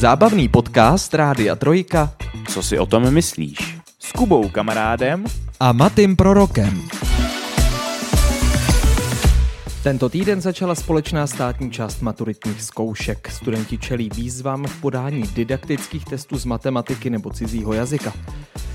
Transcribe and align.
zábavný 0.00 0.48
podcast 0.48 1.14
Rádia 1.14 1.56
Trojka 1.56 2.12
Co 2.48 2.62
si 2.62 2.78
o 2.78 2.86
tom 2.86 3.10
myslíš? 3.10 3.78
S 3.98 4.12
Kubou 4.12 4.48
kamarádem 4.48 5.24
a 5.60 5.72
Matým 5.72 6.16
Prorokem. 6.16 6.88
Tento 9.82 10.08
týden 10.08 10.40
začala 10.40 10.74
společná 10.74 11.26
státní 11.26 11.70
část 11.70 12.00
maturitních 12.00 12.62
zkoušek. 12.62 13.30
Studenti 13.30 13.78
čelí 13.78 14.10
výzvám 14.14 14.64
v 14.66 14.80
podání 14.80 15.22
didaktických 15.22 16.04
testů 16.04 16.38
z 16.38 16.44
matematiky 16.44 17.10
nebo 17.10 17.30
cizího 17.30 17.72
jazyka. 17.72 18.12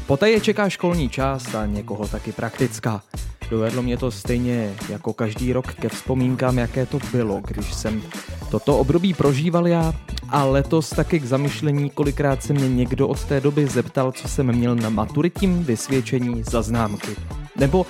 Poté 0.07 0.29
je 0.29 0.39
čeká 0.39 0.69
školní 0.69 1.09
část 1.09 1.55
a 1.55 1.65
někoho 1.65 2.07
taky 2.07 2.31
praktická. 2.31 3.01
Dovedlo 3.49 3.81
mě 3.81 3.97
to 3.97 4.11
stejně 4.11 4.75
jako 4.89 5.13
každý 5.13 5.53
rok 5.53 5.73
ke 5.73 5.89
vzpomínkám, 5.89 6.57
jaké 6.57 6.85
to 6.85 6.99
bylo, 7.11 7.41
když 7.47 7.73
jsem 7.73 8.01
toto 8.51 8.77
období 8.77 9.13
prožíval 9.13 9.67
já 9.67 9.93
a 10.29 10.43
letos 10.43 10.89
taky 10.89 11.19
k 11.19 11.25
zamyšlení, 11.25 11.89
kolikrát 11.89 12.43
se 12.43 12.53
mě 12.53 12.69
někdo 12.69 13.07
od 13.07 13.25
té 13.25 13.41
doby 13.41 13.67
zeptal, 13.67 14.11
co 14.11 14.27
jsem 14.27 14.53
měl 14.53 14.75
na 14.75 14.89
maturitním 14.89 15.63
vysvědčení 15.63 16.43
za 16.43 16.61
známky. 16.61 17.15
Nebo 17.55 17.85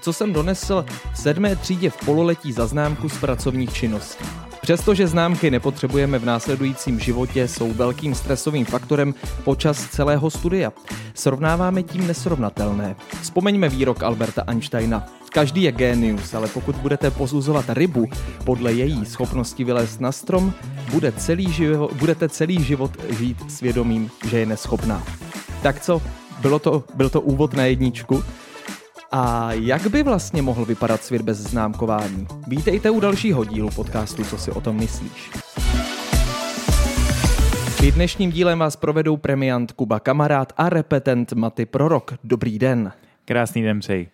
co 0.00 0.12
jsem 0.12 0.32
donesl 0.32 0.84
v 1.12 1.18
sedmé 1.18 1.56
třídě 1.56 1.90
v 1.90 1.96
pololetí 1.96 2.52
za 2.52 2.66
známku 2.66 3.08
z 3.08 3.18
pracovních 3.18 3.72
činností. 3.72 4.49
Přestože 4.60 5.06
známky 5.06 5.50
nepotřebujeme 5.50 6.18
v 6.18 6.24
následujícím 6.24 7.00
životě, 7.00 7.48
jsou 7.48 7.72
velkým 7.72 8.14
stresovým 8.14 8.64
faktorem 8.64 9.14
počas 9.44 9.86
celého 9.86 10.30
studia. 10.30 10.72
Srovnáváme 11.14 11.82
tím 11.82 12.06
nesrovnatelné. 12.06 12.96
Vzpomeňme 13.22 13.68
výrok 13.68 14.02
Alberta 14.02 14.42
Einsteina. 14.46 15.06
Každý 15.32 15.62
je 15.62 15.72
génius, 15.72 16.34
ale 16.34 16.48
pokud 16.48 16.76
budete 16.76 17.10
pozuzovat 17.10 17.64
rybu 17.68 18.06
podle 18.44 18.72
její 18.72 19.06
schopnosti 19.06 19.64
vylézt 19.64 20.00
na 20.00 20.12
strom, 20.12 20.52
bude 20.90 21.12
celý 21.12 21.52
život, 21.52 21.92
budete 21.92 22.28
celý 22.28 22.64
život 22.64 22.90
žít 23.10 23.52
svědomím, 23.52 24.10
že 24.28 24.38
je 24.38 24.46
neschopná. 24.46 25.02
Tak 25.62 25.80
co, 25.80 26.02
bylo 26.40 26.58
to, 26.58 26.84
byl 26.94 27.10
to 27.10 27.20
úvod 27.20 27.54
na 27.54 27.64
jedničku? 27.64 28.24
A 29.12 29.52
jak 29.52 29.86
by 29.86 30.02
vlastně 30.02 30.42
mohl 30.42 30.64
vypadat 30.64 31.04
svět 31.04 31.22
bez 31.22 31.38
známkování? 31.38 32.26
Vítejte 32.46 32.90
u 32.90 33.00
dalšího 33.00 33.44
dílu 33.44 33.70
podcastu 33.70 34.24
Co 34.24 34.38
si 34.38 34.50
o 34.50 34.60
tom 34.60 34.76
myslíš. 34.76 35.30
I 37.84 37.92
dnešním 37.92 38.30
dílem 38.30 38.58
vás 38.58 38.76
provedou 38.76 39.16
premiant 39.16 39.72
Kuba 39.72 40.00
Kamarád 40.00 40.52
a 40.56 40.68
repetent 40.68 41.32
Maty 41.32 41.66
Prorok. 41.66 42.14
Dobrý 42.24 42.58
den. 42.58 42.92
Krásný 43.24 43.62
den 43.62 43.80
přeji. 43.80 44.10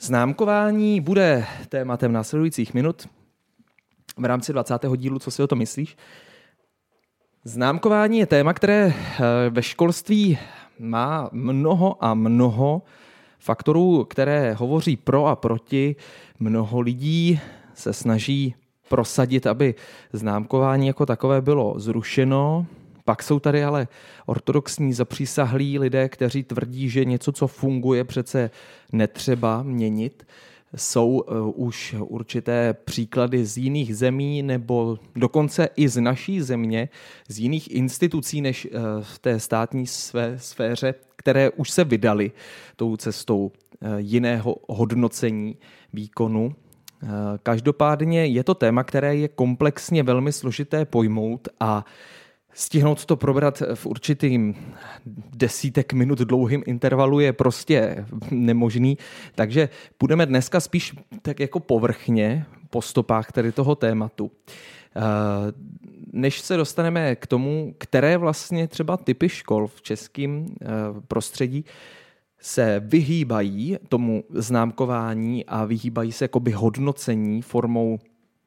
Známkování 0.00 1.00
bude 1.00 1.46
tématem 1.68 2.12
následujících 2.12 2.74
minut 2.74 3.08
v 4.16 4.24
rámci 4.24 4.52
20. 4.52 4.74
dílu 4.96 5.18
Co 5.18 5.30
si 5.30 5.42
o 5.42 5.46
tom 5.46 5.58
myslíš? 5.58 5.96
Známkování 7.44 8.18
je 8.18 8.26
téma, 8.26 8.52
které 8.52 8.92
eh, 8.94 9.50
ve 9.50 9.62
školství 9.62 10.38
má 10.78 11.28
mnoho 11.32 12.04
a 12.04 12.14
mnoho 12.14 12.82
faktorů, 13.38 14.04
které 14.04 14.54
hovoří 14.54 14.96
pro 14.96 15.26
a 15.26 15.36
proti. 15.36 15.96
Mnoho 16.38 16.80
lidí 16.80 17.40
se 17.74 17.92
snaží 17.92 18.54
prosadit, 18.88 19.46
aby 19.46 19.74
známkování 20.12 20.86
jako 20.86 21.06
takové 21.06 21.40
bylo 21.40 21.74
zrušeno. 21.76 22.66
Pak 23.04 23.22
jsou 23.22 23.38
tady 23.38 23.64
ale 23.64 23.88
ortodoxní 24.26 24.92
zapřísahlí 24.92 25.78
lidé, 25.78 26.08
kteří 26.08 26.42
tvrdí, 26.42 26.88
že 26.88 27.04
něco, 27.04 27.32
co 27.32 27.46
funguje, 27.46 28.04
přece 28.04 28.50
netřeba 28.92 29.62
měnit. 29.62 30.26
Jsou 30.76 31.08
uh, 31.08 31.66
už 31.66 31.94
určité 32.00 32.74
příklady 32.74 33.46
z 33.46 33.58
jiných 33.58 33.96
zemí 33.96 34.42
nebo 34.42 34.98
dokonce 35.16 35.68
i 35.76 35.88
z 35.88 36.00
naší 36.00 36.40
země, 36.40 36.88
z 37.28 37.38
jiných 37.38 37.70
institucí 37.70 38.40
než 38.40 38.66
uh, 38.66 38.80
v 39.02 39.18
té 39.18 39.40
státní 39.40 39.86
své 39.86 40.38
sféře, 40.38 40.94
které 41.18 41.50
už 41.50 41.70
se 41.70 41.84
vydali 41.84 42.32
tou 42.76 42.96
cestou 42.96 43.52
eh, 43.52 43.88
jiného 43.98 44.56
hodnocení 44.68 45.56
výkonu. 45.92 46.54
Eh, 47.02 47.06
každopádně 47.42 48.26
je 48.26 48.44
to 48.44 48.54
téma, 48.54 48.84
které 48.84 49.16
je 49.16 49.28
komplexně 49.28 50.02
velmi 50.02 50.32
složité 50.32 50.84
pojmout 50.84 51.48
a 51.60 51.84
stihnout 52.58 53.04
to 53.04 53.16
probrat 53.16 53.62
v 53.74 53.86
určitým 53.86 54.54
desítek 55.36 55.92
minut 55.92 56.18
dlouhým 56.18 56.62
intervalu 56.66 57.20
je 57.20 57.32
prostě 57.32 58.06
nemožný, 58.30 58.98
takže 59.34 59.68
budeme 60.00 60.26
dneska 60.26 60.60
spíš 60.60 60.94
tak 61.22 61.40
jako 61.40 61.60
povrchně 61.60 62.46
po 62.70 62.82
stopách 62.82 63.32
tady 63.32 63.52
toho 63.52 63.74
tématu. 63.74 64.30
Eh, 64.96 65.00
než 66.12 66.40
se 66.40 66.56
dostaneme 66.56 67.16
k 67.16 67.26
tomu, 67.26 67.74
které 67.78 68.16
vlastně 68.16 68.68
třeba 68.68 68.96
typy 68.96 69.28
škol 69.28 69.66
v 69.66 69.82
českém 69.82 70.46
eh, 70.62 70.66
prostředí 71.08 71.64
se 72.40 72.82
vyhýbají 72.84 73.78
tomu 73.88 74.24
známkování 74.30 75.46
a 75.46 75.64
vyhýbají 75.64 76.12
se 76.12 76.24
jakoby 76.24 76.50
hodnocení 76.50 77.42
formou 77.42 77.98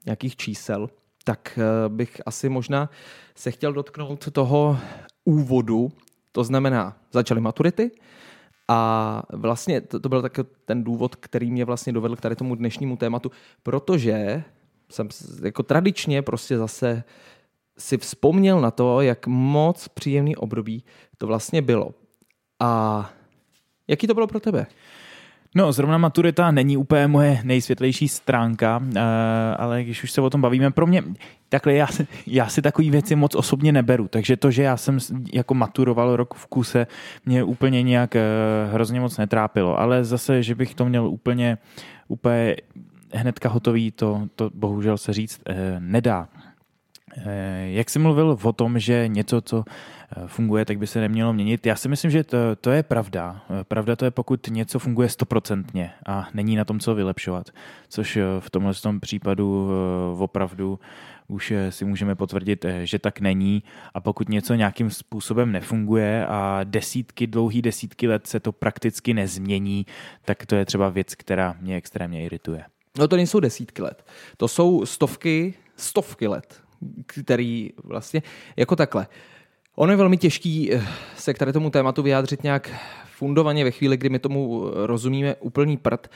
nějakých 0.06 0.36
čísel, 0.36 0.90
tak 1.24 1.60
eh, 1.62 1.90
bych 1.90 2.22
asi 2.26 2.50
možná 2.50 2.90
se 3.36 3.52
chtěl 3.52 3.74
dotknout 3.74 4.32
toho 4.32 4.78
úvodu, 5.26 5.92
to 6.32 6.44
znamená, 6.44 6.98
začaly 7.12 7.42
maturity 7.42 7.92
a 8.68 9.24
vlastně 9.30 9.82
to, 9.82 10.00
to 10.00 10.10
byl 10.10 10.22
tak 10.22 10.40
ten 10.66 10.84
důvod, 10.84 11.16
který 11.16 11.52
mě 11.52 11.66
vlastně 11.66 11.94
dovedl 11.94 12.16
k 12.16 12.22
tady 12.22 12.36
tomu 12.36 12.56
dnešnímu 12.56 12.98
tématu, 12.98 13.32
protože 13.64 14.44
jsem 14.90 15.10
jako 15.44 15.64
tradičně 15.64 16.22
prostě 16.22 16.58
zase 16.58 17.04
si 17.78 17.98
vzpomněl 17.98 18.62
na 18.62 18.72
to, 18.72 19.02
jak 19.02 19.28
moc 19.28 19.88
příjemný 19.88 20.36
období 20.36 20.84
to 21.18 21.28
vlastně 21.28 21.62
bylo. 21.62 21.94
A 22.60 23.10
jaký 23.88 24.08
to 24.08 24.14
bylo 24.14 24.28
pro 24.28 24.40
tebe? 24.40 24.68
No, 25.56 25.72
zrovna 25.72 25.98
maturita 25.98 26.52
není 26.52 26.78
úplně 26.78 27.08
moje 27.08 27.40
nejsvětlejší 27.44 28.08
stránka, 28.08 28.82
eh, 28.96 29.00
ale 29.58 29.84
když 29.84 30.04
už 30.04 30.12
se 30.12 30.22
o 30.22 30.30
tom 30.30 30.42
bavíme, 30.42 30.72
pro 30.72 30.88
mě 30.88 31.04
takhle 31.50 31.74
já, 31.74 31.88
já 32.28 32.48
si 32.48 32.62
takové 32.62 32.90
věci 32.90 33.16
moc 33.16 33.36
osobně 33.36 33.72
neberu, 33.72 34.08
takže 34.08 34.38
to, 34.38 34.52
že 34.52 34.64
já 34.64 34.78
jsem 34.78 34.98
jako 35.34 35.54
maturoval 35.54 36.16
rok 36.16 36.34
v 36.34 36.48
kuse, 36.48 36.88
mě 37.26 37.44
úplně 37.44 37.84
nějak 37.84 38.16
eh, 38.16 38.22
hrozně 38.74 39.00
moc 39.00 39.18
netrápilo, 39.18 39.80
ale 39.80 40.04
zase, 40.04 40.44
že 40.44 40.56
bych 40.56 40.76
to 40.76 40.86
měl 40.86 41.08
úplně, 41.08 41.58
úplně 42.08 42.56
hnedka 43.14 43.50
hotový, 43.50 43.92
to, 43.92 44.28
to 44.36 44.50
bohužel 44.54 44.98
se 44.98 45.14
říct 45.14 45.42
eh, 45.46 45.76
nedá. 45.80 46.28
Jak 47.66 47.90
jsi 47.90 48.00
mluvil 48.00 48.38
o 48.44 48.54
tom, 48.54 48.80
že 48.80 49.08
něco, 49.08 49.42
co 49.42 49.64
funguje, 50.28 50.66
tak 50.66 50.78
by 50.78 50.88
se 50.88 51.00
nemělo 51.00 51.34
měnit. 51.34 51.66
Já 51.66 51.76
si 51.76 51.90
myslím, 51.90 52.12
že 52.12 52.24
to, 52.24 52.38
to 52.62 52.72
je 52.72 52.84
pravda. 52.84 53.42
Pravda 53.64 53.96
to 53.96 54.06
je, 54.06 54.12
pokud 54.12 54.48
něco 54.48 54.80
funguje 54.80 55.10
stoprocentně 55.10 55.92
a 56.06 56.28
není 56.34 56.56
na 56.56 56.66
tom, 56.66 56.80
co 56.80 56.96
vylepšovat. 56.96 57.50
Což 57.90 58.18
v 58.40 58.50
tomhle 58.50 58.74
tom 58.74 59.00
případu 59.00 59.70
opravdu 60.18 60.80
už 61.28 61.54
si 61.70 61.86
můžeme 61.86 62.16
potvrdit, 62.16 62.66
že 62.84 63.00
tak 63.00 63.20
není. 63.20 63.64
A 63.94 64.02
pokud 64.02 64.30
něco 64.30 64.56
nějakým 64.56 64.90
způsobem 64.90 65.52
nefunguje 65.52 66.26
a 66.28 66.60
desítky, 66.64 67.28
dlouhý 67.28 67.62
desítky 67.62 68.08
let 68.08 68.28
se 68.28 68.40
to 68.40 68.52
prakticky 68.52 69.14
nezmění, 69.14 69.86
tak 70.26 70.46
to 70.46 70.56
je 70.56 70.66
třeba 70.66 70.90
věc, 70.90 71.16
která 71.16 71.56
mě 71.62 71.76
extrémně 71.76 72.24
irituje. 72.24 72.64
No 72.98 73.08
to 73.08 73.16
nejsou 73.16 73.40
desítky 73.40 73.82
let. 73.82 74.06
To 74.38 74.48
jsou 74.48 74.86
stovky, 74.86 75.54
stovky 75.76 76.28
let, 76.28 76.62
který 77.08 77.70
vlastně, 77.84 78.22
jako 78.58 78.76
takhle. 78.76 79.08
Ono 79.76 79.92
je 79.92 79.98
velmi 79.98 80.18
těžký 80.18 80.74
eh, 80.74 80.88
se 81.16 81.34
k 81.34 81.38
tady 81.38 81.54
tomu 81.54 81.70
tématu 81.70 82.04
vyjádřit 82.04 82.44
nějak 82.44 82.72
fundovaně 83.22 83.64
ve 83.64 83.72
chvíli, 83.72 83.98
kdy 83.98 84.10
my 84.10 84.20
tomu 84.20 84.72
rozumíme 84.74 85.36
úplný 85.36 85.78
prd 85.78 86.08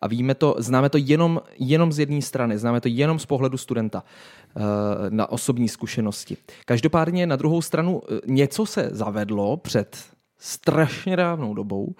a 0.00 0.06
víme 0.06 0.34
to, 0.34 0.54
známe 0.58 0.88
to 0.88 0.98
jenom, 0.98 1.40
jenom 1.58 1.92
z 1.92 1.98
jedné 1.98 2.22
strany, 2.22 2.58
známe 2.58 2.80
to 2.80 2.88
jenom 2.88 3.18
z 3.18 3.26
pohledu 3.26 3.58
studenta 3.58 4.04
eh, 4.04 4.60
na 5.08 5.30
osobní 5.30 5.68
zkušenosti. 5.68 6.36
Každopádně 6.64 7.26
na 7.26 7.36
druhou 7.36 7.62
stranu 7.62 8.02
eh, 8.02 8.20
něco 8.26 8.66
se 8.66 8.88
zavedlo 8.92 9.56
před 9.56 10.04
strašně 10.38 11.16
dávnou 11.16 11.54
dobou 11.54 11.94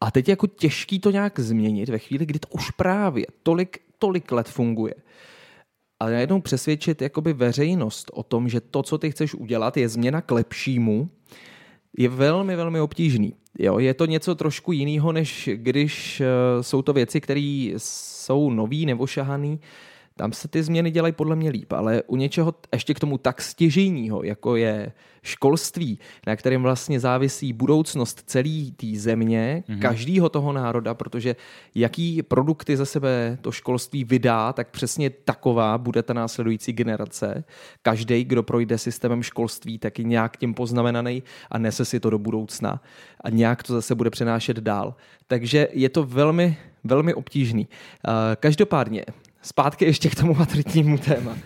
a 0.00 0.10
teď 0.10 0.28
je 0.28 0.32
jako 0.32 0.46
těžký 0.46 1.00
to 1.00 1.10
nějak 1.10 1.40
změnit 1.40 1.88
ve 1.88 1.98
chvíli, 1.98 2.26
kdy 2.26 2.38
to 2.38 2.48
už 2.48 2.70
právě 2.70 3.26
tolik, 3.42 3.78
tolik 3.98 4.32
let 4.32 4.48
funguje. 4.48 4.94
A 6.00 6.10
najednou 6.10 6.40
přesvědčit 6.40 7.02
jakoby 7.02 7.32
veřejnost 7.32 8.10
o 8.14 8.22
tom, 8.22 8.48
že 8.48 8.60
to, 8.60 8.82
co 8.82 8.98
ty 8.98 9.10
chceš 9.10 9.34
udělat, 9.34 9.76
je 9.76 9.88
změna 9.88 10.20
k 10.20 10.30
lepšímu, 10.30 11.08
je 11.98 12.08
velmi, 12.08 12.56
velmi 12.56 12.80
obtížný. 12.80 13.34
Jo, 13.58 13.78
je 13.78 13.94
to 13.94 14.06
něco 14.06 14.34
trošku 14.34 14.72
jiného, 14.72 15.12
než 15.12 15.50
když 15.54 16.20
uh, 16.20 16.62
jsou 16.62 16.82
to 16.82 16.92
věci, 16.92 17.20
které 17.20 17.72
jsou 17.76 18.50
nový 18.50 18.86
nebo 18.86 19.06
šahaný, 19.06 19.60
tam 20.18 20.32
se 20.32 20.48
ty 20.48 20.62
změny 20.62 20.90
dělají 20.90 21.12
podle 21.12 21.36
mě 21.36 21.50
líp, 21.50 21.72
ale 21.72 22.02
u 22.06 22.16
něčeho 22.16 22.54
ještě 22.72 22.94
k 22.94 23.00
tomu 23.00 23.18
tak 23.18 23.42
stěžejního, 23.42 24.22
jako 24.22 24.56
je 24.56 24.92
školství, 25.22 25.98
na 26.26 26.36
kterém 26.36 26.62
vlastně 26.62 27.00
závisí 27.00 27.52
budoucnost 27.52 28.22
celé 28.26 28.70
té 28.76 28.86
země, 28.94 29.64
mm-hmm. 29.68 29.80
každého 29.80 30.28
toho 30.28 30.52
národa, 30.52 30.94
protože 30.94 31.36
jaký 31.74 32.22
produkty 32.22 32.76
za 32.76 32.84
sebe 32.84 33.38
to 33.40 33.52
školství 33.52 34.04
vydá, 34.04 34.52
tak 34.52 34.70
přesně 34.70 35.10
taková 35.10 35.78
bude 35.78 36.02
ta 36.02 36.14
následující 36.14 36.72
generace. 36.72 37.44
Každý, 37.82 38.24
kdo 38.24 38.42
projde 38.42 38.78
systémem 38.78 39.22
školství, 39.22 39.78
tak 39.78 39.98
je 39.98 40.04
nějak 40.04 40.36
tím 40.36 40.54
poznamenaný 40.54 41.22
a 41.50 41.58
nese 41.58 41.84
si 41.84 42.00
to 42.00 42.10
do 42.10 42.18
budoucna 42.18 42.82
a 43.20 43.30
nějak 43.30 43.62
to 43.62 43.72
zase 43.72 43.94
bude 43.94 44.10
přenášet 44.10 44.56
dál. 44.56 44.94
Takže 45.26 45.68
je 45.72 45.88
to 45.88 46.04
velmi, 46.04 46.56
velmi 46.84 47.14
obtížný. 47.14 47.68
Každopádně, 48.40 49.04
zpátky 49.46 49.84
ještě 49.84 50.10
k 50.10 50.14
tomu 50.14 50.34
maturitnímu 50.34 50.98
téma. 50.98 51.30
Uh, 51.30 51.38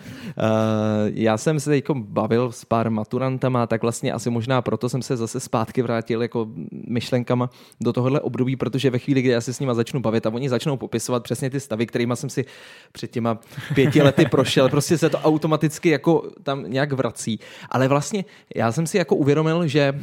já 1.13 1.37
jsem 1.37 1.59
se 1.59 1.69
teď 1.69 1.85
bavil 1.95 2.51
s 2.51 2.65
pár 2.65 2.89
maturantama, 2.89 3.67
tak 3.67 3.81
vlastně 3.81 4.13
asi 4.13 4.29
možná 4.29 4.61
proto 4.61 4.89
jsem 4.89 5.01
se 5.01 5.17
zase 5.17 5.39
zpátky 5.39 5.81
vrátil 5.81 6.21
jako 6.21 6.47
myšlenkama 6.87 7.49
do 7.81 7.93
tohohle 7.93 8.19
období, 8.19 8.55
protože 8.55 8.89
ve 8.89 8.99
chvíli, 8.99 9.21
kdy 9.21 9.31
já 9.31 9.41
se 9.41 9.53
s 9.53 9.59
nima 9.59 9.73
začnu 9.73 9.99
bavit 9.99 10.25
a 10.25 10.33
oni 10.33 10.49
začnou 10.49 10.77
popisovat 10.77 11.23
přesně 11.23 11.49
ty 11.49 11.59
stavy, 11.59 11.85
kterými 11.85 12.15
jsem 12.15 12.29
si 12.29 12.45
před 12.91 13.11
těma 13.11 13.39
pěti 13.75 14.01
lety 14.01 14.25
prošel, 14.25 14.69
prostě 14.69 14.97
se 14.97 15.09
to 15.09 15.17
automaticky 15.17 15.89
jako 15.89 16.23
tam 16.43 16.63
nějak 16.67 16.93
vrací. 16.93 17.39
Ale 17.69 17.87
vlastně 17.87 18.25
já 18.55 18.71
jsem 18.71 18.87
si 18.87 18.97
jako 18.97 19.15
uvědomil, 19.15 19.67
že 19.67 19.93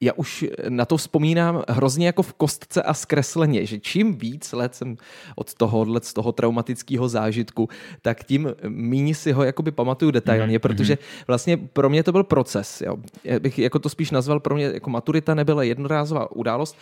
já 0.00 0.12
už 0.12 0.44
na 0.68 0.84
to 0.84 0.96
vzpomínám 0.96 1.62
hrozně 1.68 2.06
jako 2.06 2.22
v 2.22 2.32
kostce 2.32 2.82
a 2.82 2.94
zkresleně, 2.94 3.66
že 3.66 3.78
čím 3.78 4.14
víc 4.14 4.52
let 4.52 4.74
jsem 4.74 4.96
od 5.36 5.54
tohohle, 5.54 6.00
z 6.02 6.12
toho 6.12 6.32
traumatického 6.32 7.08
zážitku, 7.08 7.68
tak 8.02 8.24
tím 8.24 8.54
méně 8.68 9.14
si 9.14 9.32
ho 9.32 9.44
jakoby 9.44 9.70
pamatuju 9.70 10.10
detailně, 10.10 10.58
mm-hmm. 10.58 10.62
protože 10.62 10.98
vlastně 11.26 11.56
pro 11.56 11.88
mě 11.88 12.02
to 12.02 12.12
byl 12.12 12.24
proces. 12.24 12.80
Jo. 12.80 12.96
Já 13.24 13.38
bych 13.38 13.58
jako 13.58 13.78
to 13.78 13.88
spíš 13.88 14.10
nazval 14.10 14.40
pro 14.40 14.54
mě, 14.54 14.64
jako 14.64 14.90
maturita 14.90 15.34
nebyla 15.34 15.62
jednorázová 15.62 16.30
událost, 16.30 16.76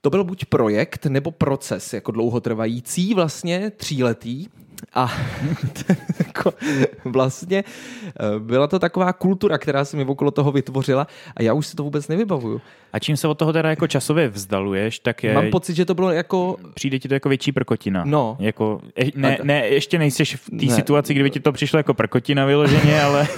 to 0.00 0.10
byl 0.10 0.24
buď 0.24 0.44
projekt 0.44 1.06
nebo 1.06 1.30
proces, 1.30 1.92
jako 1.92 2.12
dlouhotrvající, 2.12 3.14
vlastně 3.14 3.70
tříletý, 3.70 4.46
a 4.94 5.12
vlastně 7.04 7.64
eh, 7.64 8.38
byla 8.38 8.66
to 8.66 8.78
taková 8.78 9.12
kultura, 9.12 9.58
která 9.58 9.84
se 9.84 9.96
mi 9.96 10.04
okolo 10.04 10.30
toho 10.30 10.52
vytvořila 10.52 11.06
a 11.36 11.42
já 11.42 11.52
už 11.52 11.66
si 11.66 11.76
to 11.76 11.82
vůbec 11.82 12.08
nevybavuju. 12.08 12.60
A 12.92 12.98
čím 12.98 13.16
se 13.16 13.28
od 13.28 13.34
toho 13.34 13.52
teda 13.52 13.70
jako 13.70 13.86
časově 13.86 14.28
vzdaluješ, 14.28 14.98
tak 14.98 15.24
je... 15.24 15.34
Mám 15.34 15.50
pocit, 15.50 15.76
že 15.76 15.84
to 15.84 15.94
bylo 15.94 16.10
jako... 16.10 16.56
Přijde 16.74 16.98
ti 16.98 17.08
to 17.08 17.14
jako 17.14 17.28
větší 17.28 17.52
prkotina. 17.52 18.04
No. 18.04 18.36
Jako, 18.40 18.80
ne, 19.14 19.38
ne, 19.42 19.66
ještě 19.66 19.98
nejseš 19.98 20.36
v 20.36 20.50
té 20.60 20.74
situaci, 20.74 21.14
kdyby 21.14 21.30
ti 21.30 21.40
to 21.40 21.52
přišlo 21.52 21.78
jako 21.78 21.94
prkotina 21.94 22.44
vyloženě, 22.44 23.02
ale... 23.02 23.28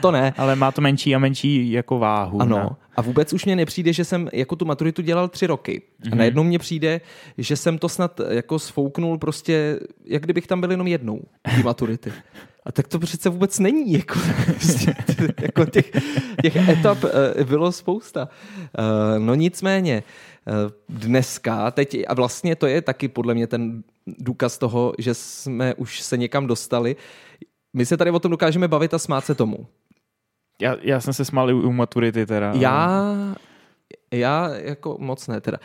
to 0.00 0.10
ne. 0.10 0.34
ale 0.36 0.56
má 0.56 0.72
to 0.72 0.80
menší 0.80 1.14
a 1.14 1.18
menší 1.18 1.72
jako 1.72 1.98
váhu. 1.98 2.42
Ano. 2.42 2.56
Ne? 2.56 2.68
A 2.96 3.02
vůbec 3.02 3.32
už 3.32 3.44
mě 3.44 3.56
nepřijde, 3.56 3.92
že 3.92 4.04
jsem 4.04 4.28
jako 4.32 4.56
tu 4.56 4.64
maturitu 4.64 5.02
dělal 5.02 5.28
tři 5.28 5.46
roky. 5.46 5.82
Mm-hmm. 5.82 6.06
A 6.06 6.08
mhm. 6.08 6.18
najednou 6.18 6.42
mně 6.42 6.58
přijde, 6.58 7.00
že 7.38 7.56
jsem 7.56 7.78
to 7.78 7.88
snad 7.88 8.20
jako 8.30 8.58
sfouknul 8.58 9.18
prostě, 9.18 9.80
jak 10.04 10.22
kdybych 10.22 10.46
tam 10.46 10.60
byl 10.60 10.70
jenom 10.70 10.86
jednou, 10.86 11.20
ty 11.56 11.62
maturity. 11.62 12.12
A 12.66 12.72
tak 12.72 12.88
to 12.88 12.98
přece 12.98 13.28
vůbec 13.28 13.58
není. 13.58 13.92
Jako, 13.92 14.18
jako 15.42 15.64
těch, 15.64 15.90
těch 16.42 16.68
etap 16.68 17.04
uh, 17.04 17.10
bylo 17.44 17.72
spousta. 17.72 18.28
Uh, 18.78 19.18
no 19.18 19.34
nicméně, 19.34 20.02
uh, 20.46 20.98
dneska, 20.98 21.70
teď, 21.70 21.96
a 22.08 22.14
vlastně 22.14 22.56
to 22.56 22.66
je 22.66 22.82
taky 22.82 23.08
podle 23.08 23.34
mě 23.34 23.46
ten 23.46 23.82
důkaz 24.06 24.58
toho, 24.58 24.92
že 24.98 25.14
jsme 25.14 25.74
už 25.74 26.00
se 26.00 26.16
někam 26.16 26.46
dostali. 26.46 26.96
My 27.76 27.86
se 27.86 27.96
tady 27.96 28.10
o 28.10 28.18
tom 28.18 28.30
dokážeme 28.30 28.68
bavit 28.68 28.94
a 28.94 28.98
smát 28.98 29.24
se 29.24 29.34
tomu. 29.34 29.66
Já, 30.60 30.76
já 30.82 31.00
jsem 31.00 31.14
se 31.14 31.24
smál 31.24 31.50
i 31.50 31.54
u 31.54 31.72
maturity 31.72 32.26
teda. 32.26 32.52
Já, 32.56 33.14
já 34.10 34.54
jako 34.54 34.96
moc 35.00 35.28
ne 35.28 35.40
teda. 35.40 35.58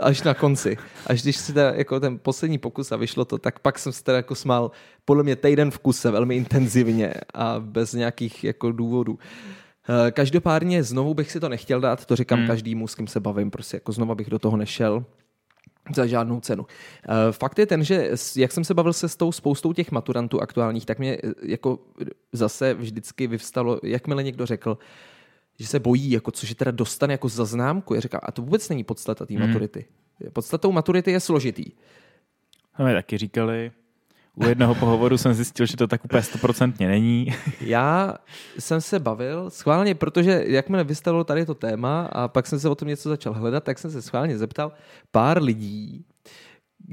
Až 0.00 0.22
na 0.22 0.34
konci. 0.34 0.76
Až 1.06 1.22
když 1.22 1.36
si 1.36 1.52
teda 1.52 1.72
jako 1.74 2.00
ten 2.00 2.18
poslední 2.18 2.58
pokus 2.58 2.92
a 2.92 2.96
vyšlo 2.96 3.24
to, 3.24 3.38
tak 3.38 3.58
pak 3.58 3.78
jsem 3.78 3.92
se 3.92 4.04
teda 4.04 4.16
jako 4.16 4.34
smál 4.34 4.70
podle 5.04 5.22
mě 5.22 5.36
týden 5.36 5.70
v 5.70 5.78
kuse 5.78 6.10
velmi 6.10 6.36
intenzivně 6.36 7.14
a 7.34 7.60
bez 7.60 7.92
nějakých 7.92 8.44
jako 8.44 8.72
důvodů. 8.72 9.18
Eh, 9.88 10.10
každopádně 10.10 10.82
znovu 10.82 11.14
bych 11.14 11.30
si 11.32 11.40
to 11.40 11.48
nechtěl 11.48 11.80
dát, 11.80 12.06
to 12.06 12.16
říkám 12.16 12.38
hmm. 12.38 12.48
každému, 12.48 12.88
s 12.88 12.94
kým 12.94 13.06
se 13.06 13.20
bavím, 13.20 13.50
prostě 13.50 13.76
jako 13.76 13.92
znova 13.92 14.14
bych 14.14 14.30
do 14.30 14.38
toho 14.38 14.56
nešel 14.56 15.04
za 15.94 16.06
žádnou 16.06 16.40
cenu. 16.40 16.66
Eh, 17.08 17.32
fakt 17.32 17.58
je 17.58 17.66
ten, 17.66 17.84
že 17.84 18.10
jak 18.36 18.52
jsem 18.52 18.64
se 18.64 18.74
bavil 18.74 18.92
se 18.92 19.08
s 19.08 19.16
tou 19.16 19.32
spoustou 19.32 19.72
těch 19.72 19.92
maturantů 19.92 20.40
aktuálních, 20.40 20.86
tak 20.86 20.98
mě 20.98 21.18
eh, 21.24 21.32
jako 21.42 21.78
zase 22.32 22.74
vždycky 22.74 23.26
vyvstalo, 23.26 23.80
jakmile 23.82 24.22
někdo 24.22 24.46
řekl, 24.46 24.78
že 25.58 25.66
se 25.66 25.78
bojí, 25.78 26.10
jako 26.10 26.30
což 26.30 26.48
je 26.48 26.54
teda 26.54 26.70
dostane 26.70 27.14
jako 27.14 27.28
za 27.28 27.44
známku. 27.44 27.94
Já 27.94 28.00
říkám, 28.00 28.20
a 28.22 28.32
to 28.32 28.42
vůbec 28.42 28.68
není 28.68 28.84
podstata 28.84 29.26
té 29.26 29.34
hmm. 29.34 29.46
maturity. 29.46 29.84
Podstatou 30.32 30.72
maturity 30.72 31.10
je 31.10 31.20
složitý. 31.20 31.64
To 32.76 32.84
mi 32.84 32.92
taky 32.92 33.18
říkali. 33.18 33.70
U 34.34 34.44
jednoho 34.44 34.74
pohovoru 34.74 35.18
jsem 35.18 35.34
zjistil, 35.34 35.66
že 35.66 35.76
to 35.76 35.86
tak 35.86 36.04
úplně 36.04 36.22
stoprocentně 36.22 36.88
není. 36.88 37.34
Já 37.60 38.14
jsem 38.58 38.80
se 38.80 38.98
bavil 38.98 39.50
schválně, 39.50 39.94
protože 39.94 40.44
jakmile 40.46 40.84
vystalo 40.84 41.24
tady 41.24 41.46
to 41.46 41.54
téma 41.54 42.06
a 42.06 42.28
pak 42.28 42.46
jsem 42.46 42.60
se 42.60 42.68
o 42.68 42.74
tom 42.74 42.88
něco 42.88 43.08
začal 43.08 43.32
hledat, 43.32 43.64
tak 43.64 43.78
jsem 43.78 43.90
se 43.90 44.02
schválně 44.02 44.38
zeptal 44.38 44.72
pár 45.10 45.42
lidí, 45.42 46.04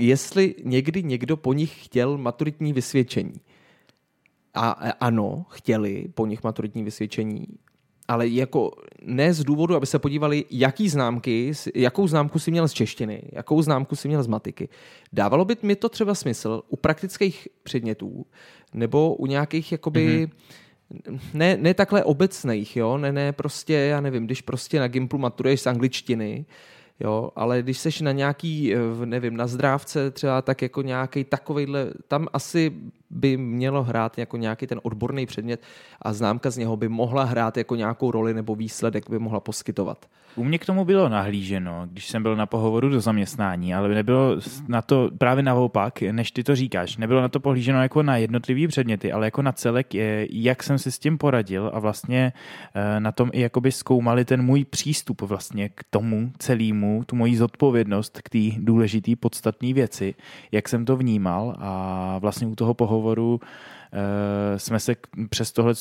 jestli 0.01 0.55
někdy 0.63 1.03
někdo 1.03 1.37
po 1.37 1.53
nich 1.53 1.85
chtěl 1.85 2.17
maturitní 2.17 2.73
vysvědčení. 2.73 3.33
A 4.53 4.69
ano, 4.99 5.45
chtěli 5.49 6.07
po 6.13 6.25
nich 6.25 6.43
maturitní 6.43 6.83
vysvědčení 6.83 7.45
ale 8.07 8.27
jako 8.27 8.71
ne 9.01 9.33
z 9.33 9.43
důvodu, 9.43 9.75
aby 9.75 9.85
se 9.85 9.99
podívali, 9.99 10.45
jaký 10.51 10.89
známky, 10.89 11.51
jakou 11.75 12.07
známku 12.07 12.39
si 12.39 12.51
měl 12.51 12.67
z 12.67 12.73
češtiny, 12.73 13.23
jakou 13.31 13.61
známku 13.61 13.95
si 13.95 14.07
měl 14.07 14.23
z 14.23 14.27
matiky. 14.27 14.69
Dávalo 15.13 15.45
by 15.45 15.57
mi 15.61 15.75
to 15.75 15.89
třeba 15.89 16.15
smysl 16.15 16.63
u 16.69 16.75
praktických 16.75 17.47
předmětů 17.63 18.25
nebo 18.73 19.15
u 19.15 19.25
nějakých 19.25 19.71
jakoby 19.71 20.29
mm-hmm. 20.91 21.19
ne, 21.33 21.57
ne 21.57 21.73
takhle 21.73 22.03
obecných, 22.03 22.77
jo, 22.77 22.97
ne, 22.97 23.11
ne 23.11 23.31
prostě, 23.31 23.73
já 23.73 24.01
nevím, 24.01 24.25
když 24.25 24.41
prostě 24.41 24.79
na 24.79 24.87
Gimplu 24.87 25.19
maturuješ 25.19 25.61
z 25.61 25.67
angličtiny, 25.67 26.45
jo, 26.99 27.31
ale 27.35 27.61
když 27.61 27.77
seš 27.77 28.01
na 28.01 28.11
nějaký, 28.11 28.75
eh, 28.75 29.05
nevím, 29.05 29.37
na 29.37 29.47
zdrávce 29.47 30.11
třeba 30.11 30.41
tak 30.41 30.61
jako 30.61 30.81
nějaký 30.81 31.23
takovejhle, 31.23 31.91
tam 32.07 32.27
asi 32.33 32.73
by 33.09 33.37
mělo 33.37 33.83
hrát 33.83 34.17
jako 34.17 34.37
nějaký 34.37 34.67
ten 34.67 34.79
odborný 34.83 35.25
předmět 35.25 35.61
a 36.01 36.13
známka 36.13 36.49
z 36.49 36.57
něho 36.57 36.77
by 36.77 36.89
mohla 36.89 37.23
hrát 37.23 37.57
jako 37.57 37.75
nějakou 37.75 38.11
roli 38.11 38.33
nebo 38.33 38.55
výsledek 38.55 39.09
by 39.09 39.19
mohla 39.19 39.39
poskytovat. 39.39 40.05
U 40.35 40.43
mě 40.43 40.57
k 40.59 40.65
tomu 40.65 40.85
bylo 40.85 41.09
nahlíženo, 41.09 41.87
když 41.91 42.07
jsem 42.07 42.23
byl 42.23 42.35
na 42.35 42.45
pohovoru 42.45 42.89
do 42.89 43.01
zaměstnání, 43.01 43.75
ale 43.75 43.89
nebylo 43.89 44.37
na 44.67 44.81
to 44.81 45.09
právě 45.17 45.43
naopak, 45.43 46.01
než 46.01 46.31
ty 46.31 46.43
to 46.43 46.55
říkáš. 46.55 46.97
Nebylo 46.97 47.21
na 47.21 47.29
to 47.29 47.39
pohlíženo 47.39 47.81
jako 47.81 48.03
na 48.03 48.17
jednotlivý 48.17 48.67
předměty, 48.67 49.11
ale 49.11 49.27
jako 49.27 49.41
na 49.41 49.51
celek, 49.51 49.87
jak 50.29 50.63
jsem 50.63 50.77
si 50.77 50.91
s 50.91 50.99
tím 50.99 51.17
poradil 51.17 51.71
a 51.73 51.79
vlastně 51.79 52.33
eh, 52.75 52.99
na 52.99 53.11
tom 53.11 53.29
i 53.33 53.41
jakoby 53.41 53.71
zkoumali 53.71 54.25
ten 54.25 54.41
můj 54.41 54.65
přístup 54.65 55.21
vlastně 55.21 55.69
k 55.69 55.83
tomu 55.89 56.31
celému, 56.37 56.84
tu 57.05 57.15
moji 57.15 57.37
zodpovědnost 57.37 58.21
k 58.23 58.29
té 58.29 58.39
důležité 58.57 59.11
podstatné 59.15 59.73
věci, 59.73 60.15
jak 60.51 60.69
jsem 60.69 60.85
to 60.85 60.97
vnímal 60.97 61.55
a 61.59 62.17
vlastně 62.21 62.47
u 62.47 62.55
toho 62.55 62.73
pohovoru 62.73 63.39
Eh, 63.95 64.59
jsme 64.59 64.79
se 64.79 64.95
přes 65.29 65.51
tohle 65.51 65.73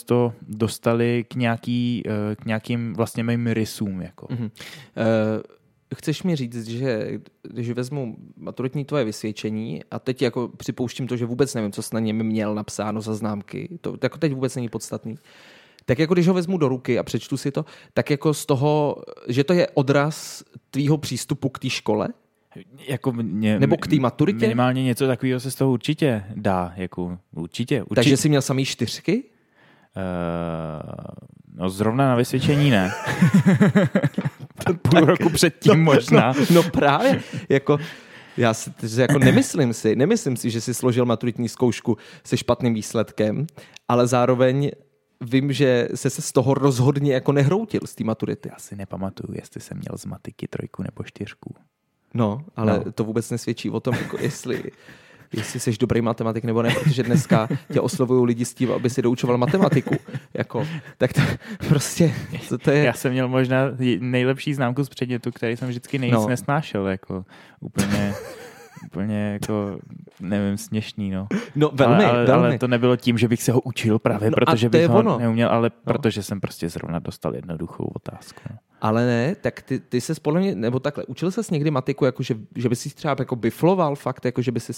dostali 0.43 1.25
k, 1.29 1.35
nějaký, 1.35 2.03
eh, 2.07 2.37
k 2.37 2.45
nějakým 2.45 2.95
vlastně 2.95 3.25
mým 3.25 3.47
rysům. 3.47 4.03
Jako. 4.03 4.27
Mm-hmm. 4.27 4.51
Uh 4.97 5.55
chceš 5.95 6.23
mi 6.23 6.37
říct, 6.37 6.67
že 6.67 7.21
když 7.43 7.71
vezmu 7.71 8.17
maturitní 8.37 8.85
tvoje 8.85 9.05
vysvědčení 9.05 9.83
a 9.91 9.99
teď 9.99 10.23
jako 10.23 10.49
připouštím 10.49 11.07
to, 11.07 11.17
že 11.17 11.27
vůbec 11.27 11.55
nevím, 11.55 11.73
co 11.73 11.83
jsi 11.83 11.95
na 11.95 12.01
něm 12.01 12.23
měl 12.23 12.55
napsáno 12.55 13.01
za 13.01 13.15
známky, 13.15 13.79
to 13.81 13.97
jako 14.03 14.19
teď 14.19 14.33
vůbec 14.33 14.55
není 14.55 14.69
podstatný, 14.69 15.15
tak 15.85 15.99
jako 15.99 16.15
když 16.15 16.29
ho 16.29 16.35
vezmu 16.35 16.59
do 16.59 16.69
ruky 16.69 16.99
a 16.99 17.03
přečtu 17.03 17.37
si 17.37 17.51
to, 17.51 17.65
tak 17.95 18.11
jako 18.11 18.35
z 18.35 18.47
toho, 18.47 18.97
že 19.29 19.45
to 19.45 19.53
je 19.53 19.69
odraz 19.75 20.45
tvýho 20.71 20.99
přístupu 20.99 21.49
k 21.49 21.59
té 21.59 21.71
škole, 21.71 22.09
jako 22.89 23.13
mě, 23.13 23.59
Nebo 23.59 23.77
k 23.77 23.87
té 23.87 23.97
maturitě? 23.97 24.41
Minimálně 24.41 24.83
něco 24.83 25.07
takového 25.07 25.41
se 25.41 25.51
z 25.51 25.55
toho 25.55 25.73
určitě 25.73 26.25
dá. 26.35 26.73
Jako, 26.77 27.19
určitě, 27.35 27.83
určitě. 27.83 27.95
Takže 27.95 28.17
jsi 28.17 28.29
měl 28.29 28.43
samý 28.43 28.65
čtyřky? 28.65 29.25
Uh, 29.97 31.05
no 31.55 31.71
zrovna 31.71 32.09
na 32.09 32.15
vysvědčení 32.15 32.71
ne. 32.71 32.93
Půl 34.83 35.01
roku 35.01 35.31
předtím 35.31 35.85
no, 35.85 35.93
možná. 35.93 36.33
No, 36.39 36.47
no 36.51 36.63
právě. 36.63 37.23
Jako, 37.49 37.79
já 38.37 38.55
si 38.55 38.71
jako 38.99 39.19
nemyslím 39.19 39.73
si, 39.73 39.97
nemyslím 39.97 40.37
si, 40.37 40.51
že 40.51 40.61
si 40.61 40.75
složil 40.75 41.07
maturitní 41.07 41.49
zkoušku 41.49 41.97
se 42.25 42.37
špatným 42.37 42.75
výsledkem, 42.75 43.47
ale 43.89 44.07
zároveň 44.07 44.71
vím, 45.25 45.53
že 45.53 45.89
se 45.95 46.11
se 46.11 46.23
z 46.23 46.33
toho 46.33 46.55
rozhodně 46.55 47.15
jako 47.15 47.33
nehroutil 47.33 47.81
z 47.85 47.95
té 47.95 48.05
maturity. 48.05 48.49
Já 48.49 48.59
si 48.59 48.77
nepamatuju, 48.77 49.35
jestli 49.39 49.61
jsem 49.61 49.77
měl 49.77 49.99
z 49.99 50.05
matiky 50.05 50.49
trojku 50.49 50.83
nebo 50.83 51.05
čtyřku. 51.05 51.55
No, 52.15 52.45
ale 52.57 52.83
no. 52.85 52.93
to 52.93 53.05
vůbec 53.05 53.31
nesvědčí 53.31 53.71
o 53.71 53.81
tom, 53.81 53.95
jako 53.95 54.17
jestli 54.21 54.73
jestli 55.37 55.61
jsi 55.61 55.73
dobrý 55.81 56.01
matematik 56.01 56.45
nebo 56.45 56.63
ne, 56.63 56.75
protože 56.85 57.03
dneska 57.03 57.49
tě 57.73 57.81
oslovují 57.81 58.27
lidi 58.27 58.45
s 58.45 58.55
tím, 58.55 58.73
aby 58.73 58.91
si 58.91 59.03
doučoval 59.03 59.39
matematiku. 59.39 59.97
Jako, 60.35 60.67
tak 60.99 61.13
to 61.13 61.21
prostě, 61.69 62.15
to, 62.49 62.59
to 62.59 62.71
je... 62.71 62.85
Já 62.85 62.93
jsem 62.93 63.13
měl 63.13 63.29
možná 63.29 63.59
nejlepší 64.01 64.55
známku 64.55 64.85
z 64.85 64.89
předmětu, 64.89 65.33
který 65.33 65.57
jsem 65.57 65.69
vždycky 65.69 65.99
nejvíc 65.99 66.21
no. 66.21 66.29
nesnášel. 66.29 66.87
Jako, 66.87 67.25
úplně 67.61 68.15
úplně 68.87 69.39
jako, 69.43 69.79
nevím, 70.21 70.57
směšný, 70.59 71.11
no. 71.11 71.27
No 71.57 71.71
velmi, 71.75 72.05
ale, 72.05 72.11
ale, 72.11 72.25
velmi. 72.27 72.47
ale 72.47 72.59
to 72.59 72.69
nebylo 72.69 72.97
tím, 72.97 73.19
že 73.19 73.29
bych 73.29 73.43
se 73.43 73.53
ho 73.53 73.61
učil 73.61 73.99
právě, 73.99 74.31
No, 74.31 74.35
protože 74.35 74.69
bych 74.69 74.89
ho 74.89 74.99
ono. 74.99 75.19
neuměl, 75.19 75.49
ale 75.49 75.71
No. 75.87 75.93
protože 75.93 76.23
jsem 76.23 76.41
prostě 76.41 76.69
zrovna 76.69 76.99
dostal 76.99 77.35
jednoduchou 77.35 77.85
otázku. 77.85 78.41
No. 78.51 78.57
Ale 78.81 79.07
ne, 79.07 79.35
tak 79.35 79.63
ty, 79.63 79.79
ty 79.79 80.01
se 80.01 80.15
podle 80.23 80.41
mě, 80.41 80.55
nebo 80.55 80.81
takhle, 80.81 81.05
učil 81.05 81.31
ses 81.31 81.51
někdy 81.51 81.71
matiku, 81.71 82.05
jako 82.05 82.23
že, 82.23 82.35
že 82.57 82.69
by 82.69 82.77
si 82.77 82.91
třeba 82.95 83.17
jako 83.19 83.37
bifloval 83.37 83.95
fakt, 83.97 84.25
jako 84.25 84.43
že 84.43 84.53
by 84.53 84.61
si 84.61 84.73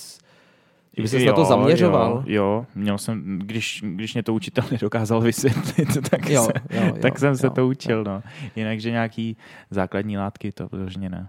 že 0.97 1.03
by 1.03 1.09
ses 1.09 1.25
na 1.25 1.33
to 1.33 1.45
zaměřoval? 1.45 2.25
Jo, 2.27 2.43
jo, 2.45 2.67
měl 2.75 2.99
jsem, 2.99 3.39
když, 3.39 3.85
když 3.87 4.15
mě 4.15 4.23
to 4.23 4.35
učitel 4.35 4.65
nedokázal 4.71 5.21
vysvětlit, 5.21 5.89
tak, 6.11 6.29
Jo, 6.29 6.43
se, 6.45 6.53
jo, 6.71 6.87
jo, 6.87 6.97
tak 7.03 7.19
jsem 7.19 7.37
se 7.37 7.47
jo, 7.47 7.51
to 7.51 7.67
učil, 7.67 8.05
no. 8.05 8.23
Jinak, 8.57 8.81
že 8.81 8.91
nějaký 8.91 9.37
základní 9.71 10.19
látky, 10.19 10.53
to 10.53 10.69
vyloženě 10.73 11.09
ne. 11.11 11.29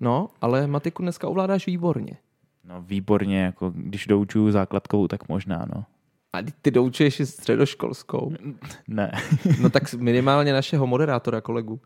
No, 0.00 0.28
ale 0.40 0.66
matiku 0.66 1.02
dneska 1.02 1.28
ovládáš 1.28 1.66
výborně. 1.66 2.16
No 2.64 2.82
výborně, 2.82 3.42
jako 3.42 3.72
když 3.76 4.06
doučuju 4.06 4.50
základkovou, 4.50 5.08
tak 5.08 5.28
možná, 5.28 5.66
no. 5.74 5.84
A 6.32 6.38
ty- 6.62 6.70
doučuješ 6.70 7.20
i 7.20 7.26
středoškolskou. 7.26 8.32
Ne. 8.88 9.12
No 9.60 9.70
tak 9.70 9.94
minimálně 9.94 10.52
našeho 10.52 10.86
moderátora 10.86 11.40
kolegu. 11.40 11.80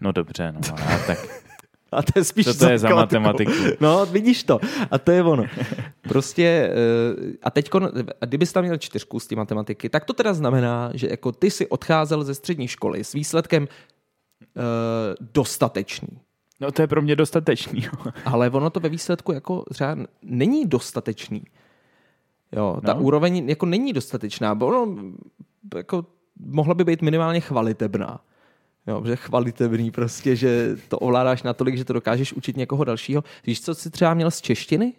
No 0.00 0.12
dobře, 0.12 0.52
no, 0.52 0.60
ale 0.88 1.00
tak 1.06 1.18
A 1.94 2.02
to 2.02 2.18
je 2.18 2.24
spíš 2.24 2.46
Co 2.46 2.54
to 2.54 2.68
je 2.70 2.78
za 2.78 2.88
matematiku? 2.88 3.52
No, 3.80 4.06
vidíš 4.06 4.44
to. 4.44 4.60
A 4.90 4.98
to 4.98 5.10
je 5.10 5.22
ono. 5.22 5.44
Prostě, 6.02 6.44
eh, 6.44 7.32
a 7.42 7.50
teď, 7.50 7.70
kdybys 8.20 8.52
tam 8.52 8.64
měl 8.64 8.76
čtyřku 8.76 9.20
z 9.20 9.26
té 9.26 9.36
matematiky, 9.36 9.88
tak 9.88 10.04
to 10.04 10.12
teda 10.12 10.34
znamená, 10.34 10.90
že 10.94 11.08
jako 11.10 11.32
ty 11.32 11.50
si 11.50 11.66
odcházel 11.68 12.24
ze 12.24 12.34
střední 12.34 12.68
školy 12.68 13.04
s 13.04 13.12
výsledkem 13.12 13.68
eh, 14.42 14.60
dostatečný. 15.34 16.08
No 16.60 16.72
to 16.72 16.82
je 16.82 16.88
pro 16.88 17.02
mě 17.02 17.16
dostatečný. 17.16 17.86
Ale 18.24 18.50
ono 18.50 18.70
to 18.70 18.80
ve 18.80 18.88
výsledku 18.88 19.32
jako 19.32 19.64
třeba 19.72 19.96
není 20.22 20.66
dostatečný. 20.66 21.44
Jo, 22.52 22.80
ta 22.86 22.94
No. 22.94 23.00
úroveň 23.00 23.48
jako 23.48 23.66
není 23.66 23.92
dostatečná, 23.92 24.54
bo 24.54 24.66
ono 24.66 24.96
jako 25.76 26.06
mohla 26.40 26.74
by 26.74 26.84
být 26.84 27.02
minimálně 27.02 27.40
chvalitebná. 27.40 28.20
Jo, 28.86 29.02
že 29.06 29.16
chvalitebný 29.16 29.90
prostě, 29.90 30.36
že 30.36 30.76
to 30.88 30.98
ovládáš 30.98 31.42
natolik, 31.42 31.76
že 31.76 31.84
to 31.84 31.92
dokážeš 31.92 32.32
učit 32.32 32.56
někoho 32.56 32.84
dalšího. 32.84 33.24
Víš, 33.46 33.60
co 33.62 33.74
jsi 33.74 33.90
třeba 33.90 34.14
měl 34.14 34.30
z 34.30 34.40
češtiny? 34.40 34.92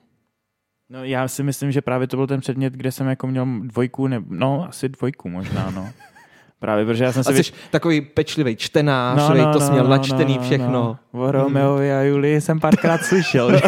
No 0.89 1.03
já 1.03 1.27
si 1.27 1.43
myslím, 1.43 1.71
že 1.71 1.81
právě 1.81 2.07
to 2.07 2.17
byl 2.17 2.27
ten 2.27 2.39
předmět, 2.41 2.73
kde 2.73 2.91
jsem 2.91 3.07
jako 3.07 3.27
měl 3.27 3.45
dvojku, 3.61 4.07
ne, 4.07 4.23
no 4.29 4.65
asi 4.69 4.89
dvojku 4.89 5.29
možná, 5.29 5.71
no. 5.71 5.89
Právě, 6.65 6.85
protože 6.85 7.03
já 7.03 7.11
jsem 7.11 7.21
A 7.21 7.23
si... 7.23 7.43
jsi 7.43 7.51
takový 7.71 8.01
pečlivý 8.01 8.55
čtenář, 8.55 9.17
no, 9.17 9.35
no, 9.35 9.53
to 9.53 9.59
jsi 9.59 9.71
měl 9.71 9.87
načtený 9.87 10.39
všechno. 10.39 10.71
No. 10.71 10.97
O 11.11 11.31
Romeovi 11.31 11.93
a 11.93 12.01
Julii 12.01 12.41
jsem 12.41 12.59
párkrát 12.59 13.01
slyšel. 13.03 13.51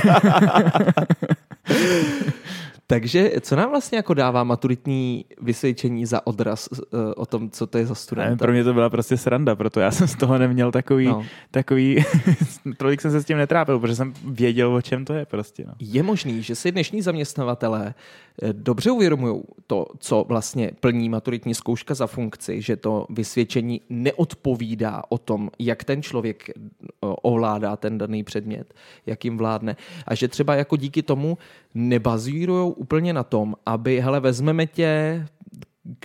Takže 2.90 3.32
co 3.42 3.56
nám 3.56 3.70
vlastně 3.70 3.96
jako 3.96 4.14
dává 4.14 4.44
maturitní 4.44 5.26
vysvědčení 5.42 6.06
za 6.06 6.28
odraz 6.28 6.70
eh, 6.74 7.14
o 7.16 7.26
tom, 7.26 7.50
co 7.50 7.68
to 7.68 7.78
je 7.78 7.86
za 7.86 7.92
Ne, 7.92 7.96
studenta? 7.96 8.36
pro 8.46 8.52
mě 8.52 8.64
to 8.64 8.74
byla 8.74 8.90
prostě 8.90 9.18
sranda, 9.18 9.56
proto 9.56 9.80
já 9.80 9.92
jsem 9.92 10.08
z 10.08 10.16
toho 10.16 10.38
neměl 10.38 10.72
takový, 10.72 11.06
No. 11.06 11.12
no. 11.12 11.26
takový 11.52 12.04
tolik 12.78 13.02
jsem 13.02 13.12
se 13.12 13.22
s 13.22 13.26
tím 13.26 13.38
netrápil, 13.38 13.80
protože 13.80 13.96
jsem 13.96 14.14
věděl, 14.26 14.74
o 14.76 14.82
čem 14.82 15.06
to 15.06 15.14
je 15.14 15.26
prostě. 15.26 15.64
No. 15.68 15.74
Je 15.80 16.04
možný, 16.04 16.44
že 16.44 16.56
si 16.56 16.72
dnešní 16.72 17.02
zaměstnavatelé 17.02 17.94
eh, 18.42 18.54
dobře 18.54 18.92
uvědomují 18.92 19.42
to, 19.68 19.86
co 20.00 20.26
vlastně 20.28 20.72
plní 20.80 21.10
maturitní 21.10 21.56
zkouška 21.56 21.94
za 21.94 22.08
funkci, 22.08 22.62
že 22.62 22.76
to 22.76 23.06
vysvědčení 23.10 23.82
neodpovídá 23.90 25.02
o 25.10 25.18
tom, 25.18 25.50
jak 25.60 25.84
ten 25.84 26.02
člověk 26.02 26.50
eh, 26.50 26.54
ovládá 27.02 27.76
ten 27.76 27.98
daný 27.98 28.24
předmět, 28.24 28.74
jak 29.06 29.26
jim 29.26 29.38
vládne. 29.38 29.76
A 30.08 30.16
že 30.16 30.28
třeba 30.28 30.56
jako 30.56 30.76
díky 30.76 31.02
tomu 31.04 31.38
nebazírují 31.76 32.74
úplně 32.78 33.14
na 33.14 33.24
tom, 33.24 33.56
aby, 33.66 34.02
hele, 34.02 34.20
vezmeme 34.20 34.66
tě 34.68 35.26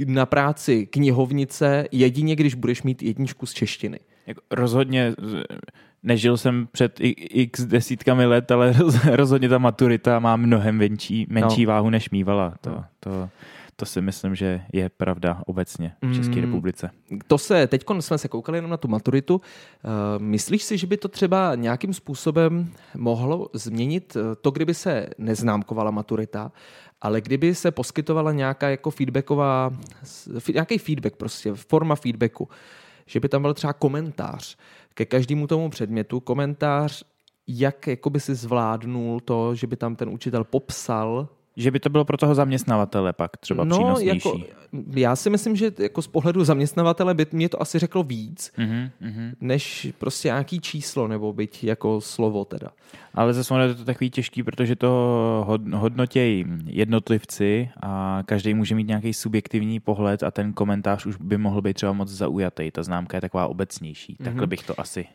na 0.06 0.26
práci 0.26 0.86
knihovnice 0.86 1.86
jedině, 1.92 2.36
když 2.36 2.54
budeš 2.54 2.82
mít 2.82 3.02
jedničku 3.02 3.46
z 3.46 3.52
češtiny. 3.52 4.00
Jako 4.26 4.40
rozhodně 4.50 5.14
nežil 6.02 6.36
jsem 6.36 6.68
před 6.72 6.92
x 7.00 7.64
desítkami 7.64 8.26
let, 8.26 8.50
ale 8.50 8.72
roz, 8.72 9.04
rozhodně 9.12 9.48
ta 9.48 9.58
maturita 9.58 10.18
má 10.18 10.36
mnohem 10.36 10.76
menší, 10.76 11.26
menší 11.30 11.64
No. 11.66 11.72
váhu, 11.72 11.90
než 11.90 12.10
mývala. 12.10 12.54
To, 12.60 12.70
No. 12.70 12.84
to, 13.00 13.28
to 13.82 13.86
si 13.86 14.00
myslím, 14.00 14.34
že 14.34 14.62
je 14.72 14.88
pravda 14.88 15.42
obecně 15.46 15.92
v 16.02 16.14
České 16.14 16.36
Mm. 16.36 16.42
republice. 16.42 16.90
To 17.26 17.38
se, 17.38 17.66
teď 17.66 17.84
jsme 18.00 18.18
se 18.18 18.28
koukali 18.28 18.58
jenom 18.58 18.70
na 18.70 18.76
tu 18.76 18.88
maturitu. 18.88 19.34
Uh, 19.34 19.40
myslíš 20.22 20.62
si, 20.62 20.78
že 20.78 20.86
by 20.86 20.96
to 20.96 21.08
třeba 21.08 21.54
nějakým 21.54 21.94
způsobem 21.94 22.72
mohlo 22.96 23.48
změnit 23.52 24.16
eh, 24.16 24.36
to, 24.40 24.50
kdyby 24.50 24.74
se 24.74 25.06
neznámkovala 25.18 25.90
maturita, 25.90 26.52
ale 27.00 27.20
kdyby 27.20 27.54
se 27.54 27.70
poskytovala 27.70 28.32
nějaká 28.32 28.68
jako 28.68 28.90
feedbacková, 28.90 29.70
nějaký 30.54 30.78
feedback 30.78 31.16
prostě, 31.16 31.54
forma 31.54 31.94
feedbacku, 31.94 32.48
že 33.06 33.20
by 33.20 33.28
tam 33.28 33.42
byl 33.42 33.54
třeba 33.54 33.72
komentář 33.72 34.56
ke 34.94 35.04
každému 35.06 35.46
tomu 35.46 35.70
předmětu, 35.70 36.20
komentář, 36.20 37.04
jak 37.46 37.86
jakoby 37.86 38.20
si 38.20 38.34
zvládnul 38.34 39.20
to, 39.20 39.54
že 39.54 39.66
by 39.66 39.76
tam 39.76 39.96
ten 39.96 40.08
učitel 40.08 40.44
popsal 40.44 41.28
Že 41.56 41.70
by 41.70 41.80
to 41.80 41.88
bylo 41.90 42.04
pro 42.04 42.16
toho 42.16 42.34
zaměstnavatele 42.34 43.12
pak 43.12 43.36
třeba 43.36 43.64
no, 43.64 43.76
přínosnější. 43.76 44.28
jako, 44.28 44.40
já 44.96 45.16
si 45.16 45.30
myslím, 45.30 45.56
že 45.56 45.72
jako 45.78 46.02
z 46.02 46.06
pohledu 46.06 46.44
zaměstnavatele 46.44 47.14
by 47.14 47.26
mě 47.32 47.48
to 47.48 47.62
asi 47.62 47.78
řeklo 47.78 48.02
víc, 48.02 48.52
Mhm, 48.58 48.90
mhm. 49.00 49.32
než 49.40 49.88
prostě 49.98 50.28
nějaký 50.28 50.60
číslo, 50.60 51.08
nebo 51.08 51.32
byť 51.32 51.64
jako 51.64 52.00
slovo 52.00 52.44
teda. 52.44 52.68
Ale 53.14 53.34
zase 53.34 53.54
ono 53.54 53.62
je 53.62 53.74
to 53.74 53.84
takový 53.84 54.10
těžký, 54.10 54.42
protože 54.42 54.76
to 54.76 54.88
hod- 55.48 55.76
hodnotějí 55.76 56.44
jednotlivci 56.66 57.70
a 57.82 58.22
každý 58.26 58.54
může 58.54 58.74
mít 58.74 58.88
nějaký 58.88 59.14
subjektivní 59.14 59.80
pohled 59.80 60.22
a 60.22 60.30
ten 60.30 60.52
komentář 60.52 61.06
už 61.06 61.16
by 61.16 61.38
mohl 61.38 61.62
být 61.62 61.74
třeba 61.74 61.92
moc 61.92 62.08
zaujatý. 62.08 62.70
Ta 62.70 62.82
známka 62.82 63.16
je 63.16 63.20
taková 63.20 63.46
obecnější. 63.46 64.12
Mm-hmm. 64.14 64.24
Takhle 64.24 64.46
bych 64.46 64.62
to 64.62 64.80
asi... 64.80 65.06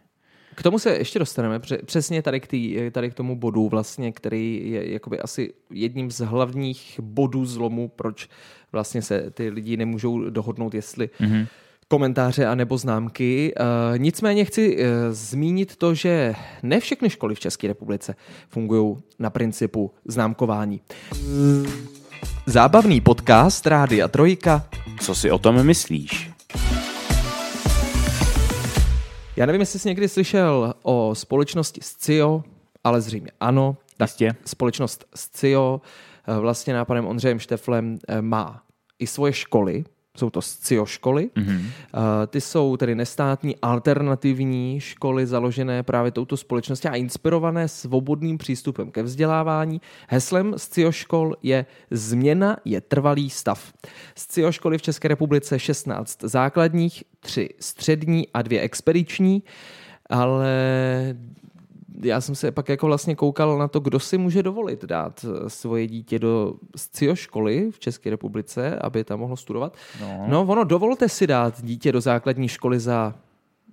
K 0.59 0.63
tomu 0.63 0.79
se 0.79 0.89
ještě 0.97 1.19
dostaneme, 1.19 1.59
pře- 1.59 1.77
přesně 1.85 2.21
tady 2.21 2.39
k, 2.39 2.47
tý, 2.47 2.77
tady 2.91 3.11
k 3.11 3.13
tomu 3.13 3.35
bodu 3.35 3.69
vlastně, 3.69 4.11
který 4.11 4.71
je 4.71 4.91
jakoby 4.91 5.19
asi 5.19 5.53
jedním 5.69 6.11
z 6.11 6.19
hlavních 6.19 6.99
bodů 7.03 7.45
zlomu, 7.45 7.87
proč 7.95 8.29
vlastně 8.71 9.01
se 9.01 9.31
ty 9.31 9.49
lidi 9.49 9.77
nemůžou 9.77 10.29
dohodnout, 10.29 10.73
jestli 10.73 11.09
Mm-hmm. 11.19 11.47
komentáře 11.87 12.45
a 12.45 12.55
nebo 12.55 12.77
známky. 12.77 13.53
Uh, 13.59 13.99
nicméně 13.99 14.45
chci 14.45 14.77
uh, 14.77 14.83
zmínit 15.11 15.75
to, 15.75 15.93
že 15.93 16.35
ne 16.63 16.79
všechny 16.79 17.09
školy 17.09 17.35
v 17.35 17.39
České 17.39 17.67
republice 17.67 18.15
fungují 18.49 18.97
na 19.19 19.29
principu 19.29 19.91
známkování. 20.05 20.81
Zábavný 22.45 23.01
podcast 23.01 23.67
Rádia 23.67 24.07
Trojka. 24.07 24.69
Co 25.01 25.15
si 25.15 25.31
o 25.31 25.37
tom 25.37 25.63
myslíš? 25.63 26.36
Já 29.37 29.45
nevím, 29.45 29.61
jestli 29.61 29.79
jsi 29.79 29.87
někdy 29.87 30.09
slyšel 30.09 30.73
o 30.83 31.15
společnosti 31.15 31.81
Scio, 31.83 32.43
ale 32.83 33.01
zřejmě 33.01 33.31
ano. 33.39 33.77
Tak 33.97 34.09
Jistě. 34.09 34.35
společnost 34.45 35.05
Scio 35.15 35.81
eh, 36.27 36.39
vlastně 36.39 36.73
nápadem 36.73 37.07
Ondřejem 37.07 37.39
Šteflem 37.39 37.97
eh, 38.07 38.21
má 38.21 38.63
i 38.99 39.07
svoje 39.07 39.33
školy, 39.33 39.85
jsou 40.19 40.29
to 40.29 40.41
Scio 40.41 40.85
školy. 40.85 41.29
Mm-hmm. 41.35 41.61
Ty 42.27 42.41
jsou 42.41 42.77
tedy 42.77 42.95
nestátní 42.95 43.55
alternativní 43.61 44.79
školy 44.79 45.27
založené 45.27 45.83
právě 45.83 46.11
touto 46.11 46.37
společností 46.37 46.87
a 46.87 46.95
inspirované 46.95 47.67
svobodným 47.67 48.37
přístupem 48.37 48.91
ke 48.91 49.03
vzdělávání. 49.03 49.81
Heslem 50.07 50.53
Scio 50.57 50.91
škol 50.91 51.35
je 51.43 51.65
Změna 51.91 52.57
je 52.65 52.81
trvalý 52.81 53.29
stav. 53.29 53.73
Scio 54.15 54.51
školy 54.51 54.77
v 54.77 54.81
České 54.81 55.07
republice 55.07 55.59
16 55.59 56.19
základních, 56.23 57.03
3 57.19 57.49
střední 57.59 58.27
a 58.33 58.41
2 58.41 58.61
expediční, 58.61 59.43
ale 60.09 60.55
já 62.01 62.21
jsem 62.21 62.35
se 62.35 62.51
pak 62.51 62.69
jako 62.69 62.87
vlastně 62.87 63.15
koukal 63.15 63.57
na 63.57 63.67
to, 63.67 63.79
kdo 63.79 63.99
si 63.99 64.17
může 64.17 64.43
dovolit 64.43 64.85
dát 64.85 65.25
eh, 65.25 65.49
svoje 65.49 65.87
dítě 65.87 66.19
do 66.19 66.53
scio 66.75 67.15
školy 67.15 67.71
v 67.71 67.79
České 67.79 68.09
republice, 68.09 68.79
aby 68.81 69.03
tam 69.03 69.19
mohlo 69.19 69.37
studovat. 69.37 69.77
No. 70.01 70.25
No, 70.27 70.41
ono, 70.41 70.63
dovolte 70.63 71.09
si 71.09 71.27
dát 71.27 71.61
dítě 71.61 71.91
do 71.91 72.01
základní 72.01 72.47
školy 72.47 72.79
za 72.79 73.15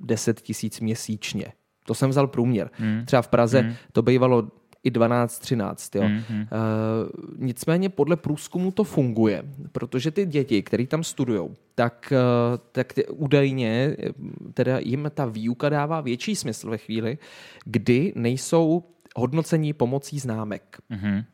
10 0.00 0.40
tisíc 0.40 0.80
měsíčně. 0.80 1.52
To 1.86 1.94
jsem 1.94 2.10
vzal 2.10 2.26
průměr. 2.26 2.70
Hmm. 2.72 3.02
Třeba 3.04 3.22
v 3.22 3.28
Praze 3.28 3.60
Hmm. 3.60 3.74
to 3.92 4.02
bývalo 4.02 4.48
i 4.84 4.90
12-13. 4.90 5.98
Jo. 5.98 6.08
Mhm. 6.08 6.40
Uh, 6.40 6.46
nicméně 7.38 7.88
podle 7.88 8.16
průzkumu 8.16 8.70
to 8.70 8.84
funguje, 8.84 9.42
protože 9.72 10.10
ty 10.10 10.26
děti, 10.26 10.62
které 10.62 10.86
tam 10.86 11.04
studují, 11.04 11.50
tak, 11.74 12.12
uh, 12.12 12.58
tak 12.72 12.92
ty, 12.92 13.06
údajně 13.06 13.96
teda 14.54 14.78
jim 14.78 15.10
ta 15.14 15.24
výuka 15.24 15.68
dává 15.68 16.00
větší 16.00 16.36
smysl 16.36 16.70
ve 16.70 16.78
chvíli, 16.78 17.18
kdy 17.64 18.12
nejsou 18.16 18.84
hodnocení 19.16 19.72
pomocí 19.72 20.18
známek. 20.18 20.78
Mhm. 20.88 21.24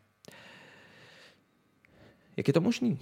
Jak 2.37 2.49
je 2.49 2.54
to 2.54 2.61
možný? 2.61 2.99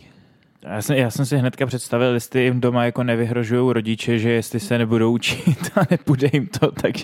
Já 0.62 0.82
jsem, 0.82 0.96
já 0.96 1.10
jsem 1.10 1.26
si 1.26 1.36
hnedka 1.36 1.66
představil, 1.66 2.14
jestli 2.14 2.42
jim 2.42 2.60
doma 2.60 2.84
jako 2.84 3.02
nevyhrožují 3.02 3.72
rodiče, 3.72 4.18
že 4.18 4.30
jestli 4.30 4.60
se 4.60 4.78
nebudou 4.78 5.12
učit 5.12 5.70
a 5.74 5.80
nepůjde 5.90 6.30
jim 6.32 6.46
to, 6.46 6.70
tak, 6.70 6.94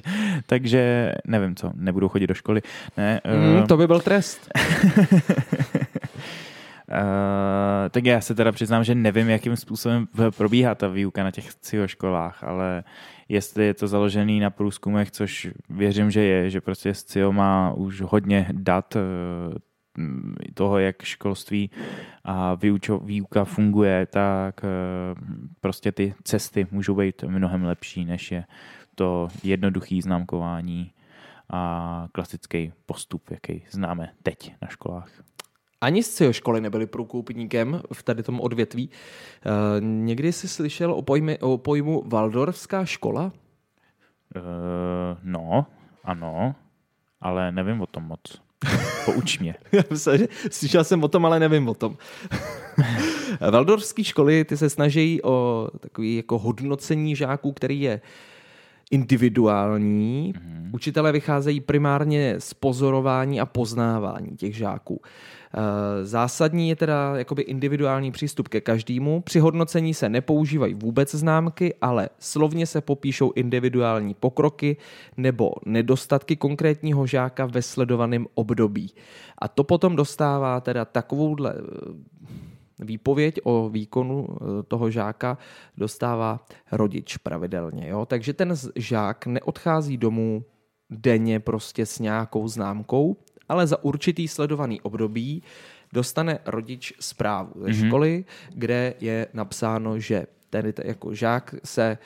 takže 0.46 1.12
nevím 1.26 1.56
co, 1.56 1.70
nebudou 1.74 2.08
chodit 2.08 2.26
do 2.26 2.34
školy. 2.34 2.62
Ne, 2.96 3.20
mm, 3.24 3.56
uh, 3.56 3.66
to 3.66 3.76
by 3.76 3.86
byl 3.86 4.00
trest. 4.00 4.50
Uh, 4.50 5.38
tak 7.90 8.04
já 8.04 8.20
se 8.20 8.34
teda 8.34 8.52
přiznám, 8.52 8.84
že 8.84 8.94
nevím, 8.94 9.28
jakým 9.28 9.56
způsobem 9.56 10.06
probíhá 10.36 10.74
ta 10.74 10.88
výuka 10.88 11.24
na 11.24 11.30
těch 11.30 11.50
školách, 11.86 12.44
ale 12.44 12.84
jestli 13.28 13.66
je 13.66 13.74
to 13.74 13.88
založený 13.88 14.40
na 14.40 14.50
průzkumech, 14.50 15.10
což 15.10 15.48
věřím, 15.70 16.10
že 16.10 16.22
je, 16.22 16.50
že 16.50 16.60
prostě 16.60 16.94
SCIO 16.94 17.32
má 17.32 17.72
už 17.72 18.00
hodně 18.00 18.46
dat 18.52 18.96
uh, 18.96 19.02
toho, 20.54 20.78
jak 20.78 21.02
školství 21.02 21.70
a 22.24 22.54
výučo, 22.54 22.98
výuka 22.98 23.44
funguje, 23.44 24.06
tak 24.06 24.64
uh, 24.64 24.68
prostě 25.60 25.92
ty 25.92 26.14
cesty 26.22 26.66
můžou 26.70 26.94
být 26.94 27.22
mnohem 27.22 27.64
lepší, 27.64 28.04
než 28.04 28.32
je 28.32 28.44
to 28.94 29.28
jednoduché 29.42 29.98
známkování 30.02 30.92
a 31.50 32.08
klasický 32.12 32.72
postup, 32.86 33.30
jaký 33.30 33.64
známe 33.70 34.12
teď 34.22 34.54
na 34.62 34.68
školách 34.68 35.24
ani 35.84 36.02
z 36.02 36.14
CIO 36.14 36.32
školy 36.32 36.60
nebyli 36.60 36.86
průkupníkem 36.86 37.82
v 37.92 38.02
tady 38.02 38.22
tom 38.22 38.40
odvětví. 38.40 38.90
Uh, 38.90 39.84
někdy 39.84 40.32
jsi 40.32 40.48
slyšel 40.48 40.92
o, 40.92 41.02
pojmy, 41.02 41.38
o 41.38 41.58
pojmu 41.58 42.02
Waldorfská 42.06 42.84
škola? 42.84 43.24
Uh, 43.24 43.32
no, 45.22 45.66
ano, 46.04 46.54
ale 47.20 47.52
nevím 47.52 47.80
o 47.80 47.86
tom 47.86 48.04
moc. 48.04 48.43
Pouč 49.04 49.38
mě. 49.38 49.54
Slyšel 50.50 50.84
jsem 50.84 51.04
o 51.04 51.08
tom, 51.08 51.26
ale 51.26 51.40
nevím 51.40 51.68
o 51.68 51.74
tom. 51.74 51.96
Waldorfské 53.50 54.04
školy 54.04 54.44
ty 54.44 54.56
se 54.56 54.70
snaží 54.70 55.22
o 55.22 55.68
takový 55.80 56.16
jako 56.16 56.38
hodnocení 56.38 57.16
žáků, 57.16 57.52
který 57.52 57.80
je 57.80 58.00
individuální. 58.90 60.32
Mm-hmm. 60.36 60.70
Učitelé 60.72 61.12
vycházejí 61.12 61.60
primárně 61.60 62.34
z 62.38 62.54
pozorování 62.54 63.40
a 63.40 63.46
poznávání 63.46 64.36
těch 64.36 64.56
žáků. 64.56 65.00
Eh, 65.56 66.06
zásadní 66.06 66.68
je 66.68 66.76
teda 66.76 67.16
jakoby 67.16 67.42
individuální 67.42 68.12
přístup 68.12 68.48
ke 68.48 68.60
každému. 68.60 69.20
Při 69.20 69.38
hodnocení 69.38 69.94
se 69.94 70.08
nepoužívají 70.08 70.74
vůbec 70.74 71.14
známky, 71.14 71.74
ale 71.80 72.08
slovně 72.18 72.66
se 72.66 72.80
popíšou 72.80 73.32
individuální 73.34 74.14
pokroky 74.14 74.76
nebo 75.16 75.52
nedostatky 75.66 76.36
konkrétního 76.36 77.06
žáka 77.06 77.46
ve 77.46 77.62
sledovaném 77.62 78.26
období. 78.34 78.90
A 79.38 79.48
to 79.48 79.64
potom 79.64 79.96
dostává 79.96 80.60
teda 80.60 80.84
takovouhle 80.84 81.54
eh, 81.56 82.14
výpověď 82.86 83.40
o 83.42 83.68
výkonu 83.68 84.28
eh, 84.30 84.62
toho 84.62 84.90
žáka 84.90 85.38
dostává 85.76 86.46
rodič 86.72 87.16
pravidelně. 87.16 87.88
Jo? 87.88 88.06
Takže 88.06 88.32
ten 88.32 88.54
žák 88.76 89.26
neodchází 89.26 89.96
domů 89.96 90.44
denně 90.90 91.40
prostě 91.40 91.86
s 91.86 91.98
nějakou 91.98 92.48
známkou, 92.48 93.16
ale 93.48 93.66
za 93.66 93.84
určitý 93.84 94.28
sledovaný 94.28 94.80
období 94.80 95.42
dostane 95.92 96.38
rodič 96.46 96.92
zprávu 97.00 97.52
ze 97.56 97.68
mm-hmm. 97.68 97.86
školy, 97.86 98.24
kde 98.54 98.94
je 99.00 99.26
napsáno, 99.32 99.98
že 99.98 100.26
ten 100.50 100.72
jako 100.84 101.14
žák 101.14 101.54
se 101.64 101.98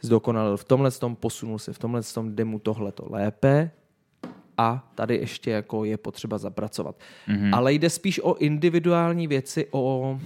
zdokonalil 0.00 0.56
v 0.56 0.64
tomhle 0.64 0.90
tom, 0.90 1.16
posunul 1.16 1.58
se 1.58 1.72
v 1.72 1.78
tomhle 1.78 2.02
tom, 2.02 2.34
jde 2.34 2.44
mu 2.44 2.58
tohleto 2.58 3.06
lépe, 3.10 3.70
a 4.58 4.90
tady 4.94 5.16
ještě 5.16 5.50
jako 5.50 5.84
je 5.84 5.96
potřeba 5.96 6.38
zapracovat. 6.38 6.96
Mm-hmm. 7.28 7.50
Ale 7.56 7.72
jde 7.72 7.90
spíš 7.90 8.20
o 8.22 8.34
individuální 8.34 9.26
věci, 9.26 9.66
o 9.70 10.18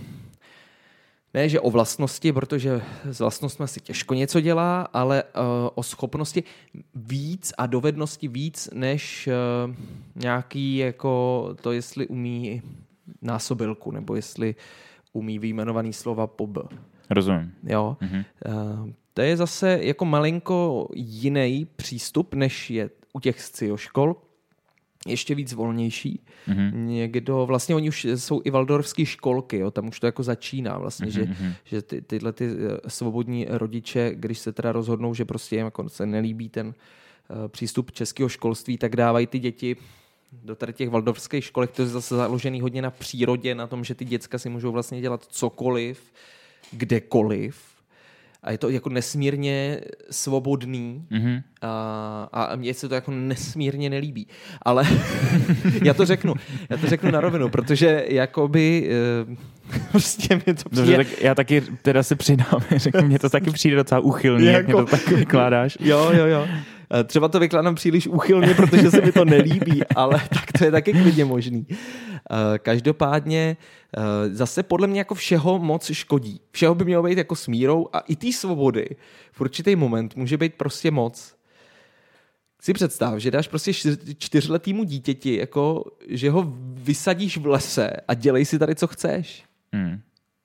ne, 1.34 1.48
že 1.48 1.60
o 1.60 1.70
vlastnosti, 1.70 2.32
protože 2.32 2.82
s 3.04 3.20
vlastnostmi 3.20 3.68
si 3.68 3.80
těžko 3.80 4.14
něco 4.14 4.40
dělá, 4.40 4.82
ale 4.82 5.22
uh, 5.22 5.40
o 5.74 5.82
schopnosti 5.82 6.44
víc 6.94 7.52
a 7.58 7.66
dovednosti 7.66 8.28
víc, 8.28 8.68
než 8.74 9.28
uh, 9.68 9.74
nějaký 10.14 10.76
jako 10.76 11.48
to, 11.60 11.72
jestli 11.72 12.06
umí 12.06 12.62
násobilku, 13.22 13.90
nebo 13.90 14.14
jestli 14.14 14.54
umí 15.12 15.38
vyjmenovaný 15.38 15.92
slova 15.92 16.26
po 16.26 16.46
B. 16.46 16.60
Rozumím. 17.10 17.52
Jo. 17.62 17.96
Mm-hmm. 18.00 18.24
Uh, 18.46 18.90
to 19.14 19.22
je 19.22 19.36
zase 19.36 19.78
jako 19.82 20.04
malinko 20.04 20.88
jiný 20.94 21.66
přístup, 21.76 22.34
než 22.34 22.70
je 22.70 22.90
u 23.12 23.20
těch 23.20 23.40
scio 23.40 23.76
škol, 23.76 24.16
ještě 25.06 25.34
víc 25.34 25.52
volnější. 25.52 26.20
Mm-hmm. 26.48 26.74
Někdo, 26.74 27.46
vlastně 27.46 27.74
oni 27.74 27.88
už 27.88 28.04
jsou 28.04 28.42
i 28.44 28.50
valdorfské 28.50 29.06
školky, 29.06 29.58
jo, 29.58 29.70
tam 29.70 29.88
už 29.88 30.00
to 30.00 30.06
jako 30.06 30.22
začíná 30.22 30.78
vlastně, 30.78 31.06
mm-hmm. 31.06 31.10
že, 31.10 31.24
mhm. 31.24 31.52
že 31.64 31.82
ty, 31.82 32.02
tyhle 32.02 32.32
ty 32.32 32.44
eh, 32.44 32.90
svobodní 32.90 33.46
rodiče, 33.48 34.12
když 34.14 34.38
se 34.38 34.52
teda 34.52 34.72
rozhodnou, 34.72 35.14
že 35.14 35.24
prostě 35.24 35.56
jim 35.56 35.64
jako 35.64 35.88
se 35.88 36.06
nelíbí 36.06 36.48
ten 36.48 36.66
uh, 36.66 36.74
přístup 37.48 37.92
českého 37.92 38.28
školství, 38.28 38.78
tak 38.78 38.96
dávají 38.96 39.26
ty 39.26 39.38
děti 39.38 39.76
do 40.32 40.56
tady 40.56 40.72
těch 40.72 40.88
valdorfských 40.88 41.44
školek, 41.44 41.70
to 41.70 41.82
je 41.82 41.88
zase 41.88 42.16
založený 42.16 42.60
hodně 42.60 42.82
na 42.82 42.90
přírodě, 42.90 43.54
na 43.54 43.66
tom, 43.66 43.84
že 43.84 43.94
ty 43.94 44.04
děcka 44.04 44.38
si 44.38 44.48
můžou 44.48 44.72
vlastně 44.72 45.00
dělat 45.00 45.24
cokoliv, 45.24 46.12
kdekoliv, 46.72 47.67
a 48.48 48.50
je 48.50 48.58
to 48.58 48.70
jako 48.70 48.88
nesmírně 48.88 49.80
svobodný 50.10 51.04
mm-hmm. 51.10 51.42
a, 51.62 52.28
a 52.32 52.56
mně 52.56 52.74
se 52.74 52.88
to 52.88 52.94
jako 52.94 53.10
nesmírně 53.10 53.90
nelíbí. 53.90 54.26
Ale 54.62 54.84
já 55.84 55.94
to 55.94 56.06
řeknu, 56.06 56.34
já 56.70 56.76
to 56.76 56.86
řeknu 56.86 57.10
na 57.10 57.20
rovinu, 57.20 57.48
protože 57.48 58.04
jakoby 58.08 58.90
uh, 59.28 59.80
prostě 59.90 60.34
mi 60.34 60.54
to 60.54 60.68
přijde... 60.68 60.96
Dobře, 60.96 60.96
tak 60.96 61.22
já 61.22 61.34
taky 61.34 61.62
teda 61.82 62.02
se 62.02 62.16
přidám, 62.16 62.60
řeknu, 62.76 63.02
mně 63.02 63.18
to 63.18 63.30
taky 63.30 63.50
přijde 63.50 63.76
docela 63.76 64.00
uchylný, 64.00 64.46
jako... 64.46 64.56
jak 64.56 64.66
mě 64.66 64.74
to 64.74 64.84
tak 64.84 65.08
vykládáš. 65.08 65.78
Jo, 65.80 66.10
jo, 66.12 66.26
jo. 66.26 66.46
Eh, 66.94 67.04
třeba 67.04 67.28
to 67.28 67.40
vykládám 67.40 67.74
příliš 67.74 68.06
uchylně, 68.06 68.54
protože 68.54 68.90
se 68.90 69.00
mi 69.00 69.12
to 69.12 69.24
nelíbí, 69.24 69.82
ale 69.96 70.20
tak 70.28 70.52
to 70.58 70.64
je 70.64 70.70
taky 70.70 70.92
klidně 70.92 71.24
možný. 71.24 71.66
Eh, 72.30 72.58
každopádně 72.58 73.56
eh, 73.96 74.00
zase 74.34 74.62
podle 74.62 74.86
mě 74.86 75.00
jako 75.00 75.14
všeho 75.14 75.58
moc 75.58 75.90
škodí. 75.92 76.40
Všeho 76.50 76.74
by 76.74 76.84
mělo 76.84 77.02
být 77.02 77.18
jako 77.18 77.36
smírou 77.36 77.88
a 77.92 78.00
i 78.00 78.16
té 78.16 78.32
svobody 78.32 78.88
v 79.32 79.40
určitý 79.40 79.76
moment 79.76 80.16
může 80.16 80.36
být 80.36 80.54
prostě 80.54 80.90
moc. 80.90 81.34
Si 82.62 82.72
představ, 82.72 83.18
že 83.18 83.30
dáš 83.30 83.48
prostě 83.48 83.72
čtyřletýmu 84.18 84.84
dítěti, 84.84 85.36
jako, 85.36 85.84
že 86.08 86.30
ho 86.30 86.52
vysadíš 86.74 87.38
v 87.38 87.46
lese 87.46 87.90
a 88.08 88.14
dělej 88.14 88.44
si 88.44 88.58
tady, 88.58 88.74
co 88.74 88.86
chceš. 88.86 89.44
Hmm. 89.72 90.00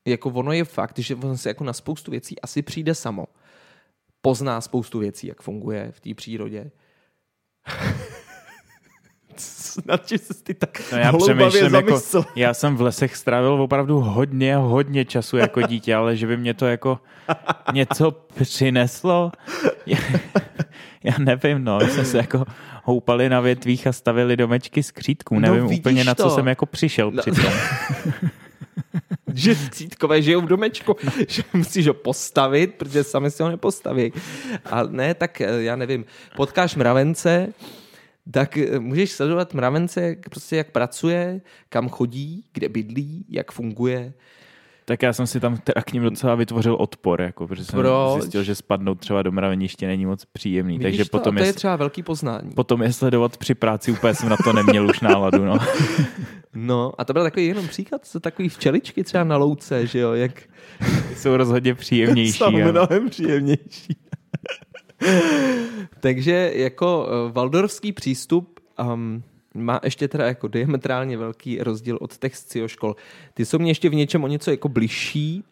Jako 0.05 0.29
ono 0.29 0.51
je 0.51 0.63
fakt, 0.63 0.99
že 0.99 1.15
on 1.15 1.37
se 1.37 1.49
jako 1.49 1.63
na 1.63 1.73
spoustu 1.73 2.11
věcí 2.11 2.41
asi 2.41 2.61
přijde 2.61 2.95
samo 2.95 3.25
pozná 4.21 4.61
spoustu 4.61 4.99
věcí, 4.99 5.27
jak 5.27 5.41
funguje 5.41 5.91
v 5.91 5.99
té 5.99 6.13
přírodě. 6.13 6.71
Snad, 9.39 10.09
že 10.09 10.17
jsi 10.17 10.43
ty 10.43 10.53
tak 10.53 10.81
no 10.91 10.97
já 10.97 11.13
přemýšlím, 11.17 11.75
jako, 11.75 12.01
já 12.35 12.53
jsem 12.53 12.75
v 12.75 12.81
lesech 12.81 13.15
strávil 13.15 13.53
opravdu 13.53 13.99
hodně, 13.99 14.55
hodně 14.55 15.05
času 15.05 15.37
jako 15.37 15.61
dítě, 15.67 15.95
ale 15.95 16.15
že 16.15 16.27
by 16.27 16.37
mě 16.37 16.53
to 16.53 16.65
jako 16.65 16.99
něco 17.73 18.11
přineslo, 18.11 19.31
já, 19.85 19.97
já 21.03 21.13
nevím, 21.19 21.63
no, 21.63 21.79
jsme 21.79 22.05
se 22.05 22.17
jako 22.17 22.45
houpali 22.83 23.29
na 23.29 23.39
větvích 23.39 23.87
a 23.87 23.91
stavili 23.91 24.37
domečky 24.37 24.83
z 24.83 24.91
křídků, 24.91 25.39
nevím 25.39 25.63
no, 25.63 25.69
úplně, 25.69 26.03
to. 26.03 26.07
na 26.07 26.15
co 26.15 26.29
jsem 26.29 26.47
jako 26.47 26.65
přišel 26.65 27.11
no. 27.11 27.21
přitom. 27.21 27.53
že 29.33 29.55
cítkové 29.71 30.21
žijou 30.21 30.41
v 30.41 30.45
domečku, 30.45 30.95
že 31.27 31.43
musíš 31.53 31.87
ho 31.87 31.93
postavit, 31.93 32.73
protože 32.75 33.03
sami 33.03 33.31
si 33.31 33.43
ho 33.43 33.49
nepostaví. 33.49 34.13
A 34.65 34.83
ne, 34.83 35.13
tak 35.13 35.41
eh, 35.41 35.63
já 35.63 35.75
nevím, 35.75 36.05
potkáš 36.35 36.75
mravence, 36.75 37.53
tak 38.31 38.57
eh, 38.57 38.79
můžeš 38.79 39.11
sledovat 39.11 39.53
mravence, 39.53 40.15
prostě 40.29 40.55
jak 40.55 40.71
pracuje, 40.71 41.41
kam 41.69 41.89
chodí, 41.89 42.45
kde 42.53 42.69
bydlí, 42.69 43.25
jak 43.29 43.51
funguje. 43.51 44.13
Tak 44.85 45.03
já 45.03 45.13
jsem 45.13 45.27
si 45.27 45.39
tam 45.39 45.57
teda 45.57 45.81
k 45.81 45.93
ním 45.93 46.03
docela 46.03 46.35
vytvořil 46.35 46.75
odpor, 46.75 47.21
jako, 47.21 47.47
protože 47.47 47.65
jsem 47.65 47.79
Proč? 47.79 48.21
zjistil, 48.21 48.43
že 48.43 48.55
spadnout 48.55 48.99
třeba 48.99 49.21
do 49.21 49.31
mraveniště 49.31 49.87
není 49.87 50.05
moc 50.05 50.25
příjemný. 50.25 50.77
Vidíš 50.77 50.83
takže 50.85 51.03
to? 51.05 51.17
potom 51.17 51.35
to 51.35 51.41
je, 51.43 51.49
je 51.49 51.53
třeba 51.53 51.75
velký 51.75 52.03
poznání. 52.03 52.51
Potom 52.51 52.83
je 52.83 52.93
sledovat 52.93 53.37
při 53.37 53.55
práci, 53.55 53.91
úplně 53.91 54.13
jsem 54.13 54.29
na 54.29 54.37
to 54.43 54.53
neměl 54.53 54.89
už 54.89 54.99
náladu. 55.01 55.45
No. 55.45 55.57
no 56.53 56.91
a 56.97 57.05
to 57.05 57.13
byl 57.13 57.23
takový 57.23 57.47
jenom 57.47 57.67
příklad, 57.67 58.05
co 58.05 58.19
takový 58.19 58.49
včeličky 58.49 59.03
třeba 59.03 59.23
na 59.23 59.37
louce, 59.37 59.87
že 59.87 59.99
jo, 59.99 60.13
jak... 60.13 60.41
Jsou 61.15 61.37
rozhodně 61.37 61.75
příjemnější. 61.75 62.31
Jsou 62.37 62.51
mnohem 62.51 63.09
příjemnější. 63.09 63.95
takže 65.99 66.51
jako 66.55 67.07
uh, 67.07 67.31
valdorský 67.31 67.91
přístup 67.91 68.59
um, 68.93 69.23
má 69.53 69.79
ještě 69.83 70.07
teda 70.07 70.27
jako 70.27 70.47
diametrálně 70.47 71.17
velký 71.17 71.59
rozdíl 71.59 71.97
od 72.01 72.17
těch 72.17 72.33
škol. 72.65 72.95
Ty 73.33 73.45
jsou 73.45 73.59
mě 73.59 73.71
ještě 73.71 73.89
v 73.89 73.95
něčem 73.95 74.23
o 74.23 74.27
něco 74.27 74.51
jako 74.51 74.69
bližší, 74.69 75.43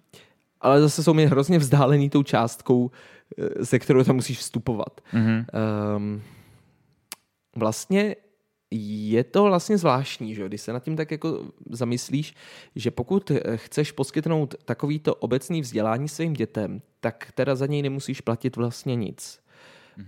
ale 0.61 0.81
zase 0.81 1.03
jsou 1.03 1.13
mi 1.13 1.25
hrozně 1.25 1.59
vzdálený 1.59 2.09
tou 2.09 2.23
částkou, 2.23 2.91
eh, 3.37 3.65
se 3.65 3.79
kterou 3.79 4.03
tam 4.03 4.15
musíš 4.15 4.37
vstupovat. 4.37 5.01
Mm-hmm. 5.13 5.45
Um, 5.95 6.21
vlastně 7.55 8.15
je 8.71 9.23
to 9.23 9.43
vlastně 9.43 9.77
zvláštní, 9.77 10.35
že? 10.35 10.47
když 10.47 10.61
se 10.61 10.73
nad 10.73 10.83
tím 10.83 10.95
tak 10.95 11.11
jako 11.11 11.45
zamyslíš, 11.69 12.35
že 12.75 12.91
pokud 12.91 13.31
chceš 13.55 13.91
poskytnout 13.91 14.55
takovýto 14.65 15.15
obecný 15.15 15.61
vzdělání 15.61 16.09
svým 16.09 16.33
dětem, 16.33 16.81
tak 16.99 17.31
teda 17.35 17.55
za 17.55 17.65
něj 17.65 17.81
nemusíš 17.81 18.21
platit 18.21 18.55
vlastně 18.55 18.95
nic. 18.95 19.40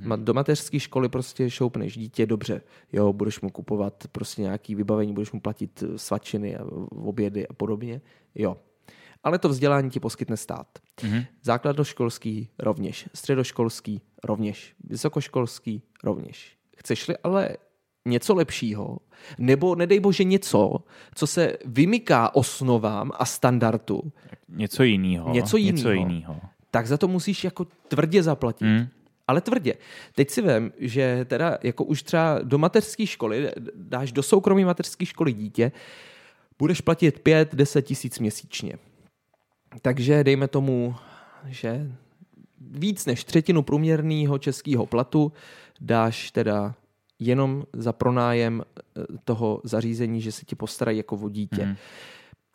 Mm-hmm. 0.01 0.23
Do 0.23 0.33
mateřské 0.33 0.79
školy 0.79 1.09
prostě 1.09 1.49
šoupneš 1.49 1.97
dítě, 1.97 2.25
dobře, 2.25 2.61
jo, 2.93 3.13
budeš 3.13 3.41
mu 3.41 3.49
kupovat 3.49 4.03
prostě 4.11 4.41
nějaký 4.41 4.75
vybavení, 4.75 5.13
budeš 5.13 5.31
mu 5.31 5.39
platit 5.39 5.83
svačiny 5.95 6.55
a 6.57 6.65
obědy 6.89 7.47
a 7.47 7.53
podobně, 7.53 8.01
jo. 8.35 8.57
Ale 9.23 9.39
to 9.39 9.49
vzdělání 9.49 9.89
ti 9.89 9.99
poskytne 9.99 10.37
stát. 10.37 10.67
Mm-hmm. 10.97 11.25
Základoškolský 11.43 12.49
rovněž, 12.59 13.09
středoškolský 13.13 14.01
rovněž, 14.23 14.75
vysokoškolský 14.83 15.81
rovněž. 16.03 16.57
Chceš-li 16.77 17.17
ale 17.23 17.57
něco 18.05 18.35
lepšího, 18.35 18.97
nebo 19.37 19.75
nedej 19.75 19.99
bože 19.99 20.23
něco, 20.23 20.75
co 21.15 21.27
se 21.27 21.57
vymyká 21.65 22.35
osnovám 22.35 23.11
a 23.19 23.25
standardu. 23.25 24.01
Něco 24.49 24.83
jiného. 24.83 25.33
Něco 25.33 25.57
jiného. 25.57 26.41
Tak 26.71 26.87
za 26.87 26.97
to 26.97 27.07
musíš 27.07 27.43
jako 27.43 27.65
tvrdě 27.87 28.23
zaplatit. 28.23 28.65
Mm. 28.65 28.87
Ale 29.27 29.41
tvrdě. 29.41 29.73
Teď 30.15 30.29
si 30.29 30.41
vím, 30.41 30.71
že 30.77 31.25
teda 31.25 31.57
jako 31.63 31.83
už 31.83 32.03
třeba 32.03 32.39
do 32.43 32.57
mateřské 32.57 33.05
školy, 33.05 33.51
dáš 33.75 34.11
do 34.11 34.23
soukromé 34.23 34.65
mateřské 34.65 35.05
školy 35.05 35.33
dítě, 35.33 35.71
budeš 36.59 36.81
platit 36.81 37.19
5-10 37.25 37.81
tisíc 37.81 38.19
měsíčně. 38.19 38.73
Takže 39.81 40.23
dejme 40.23 40.47
tomu, 40.47 40.95
že 41.45 41.91
víc 42.61 43.05
než 43.05 43.23
třetinu 43.23 43.63
průměrného 43.63 44.37
českého 44.37 44.85
platu 44.85 45.31
dáš 45.81 46.31
teda 46.31 46.75
jenom 47.19 47.63
za 47.73 47.93
pronájem 47.93 48.63
eh, 48.63 49.01
toho 49.25 49.61
zařízení, 49.63 50.21
že 50.21 50.31
se 50.31 50.45
ti 50.45 50.55
postarají 50.55 50.97
jako 50.97 51.15
o 51.15 51.29
dítě. 51.29 51.65
Mm. 51.65 51.75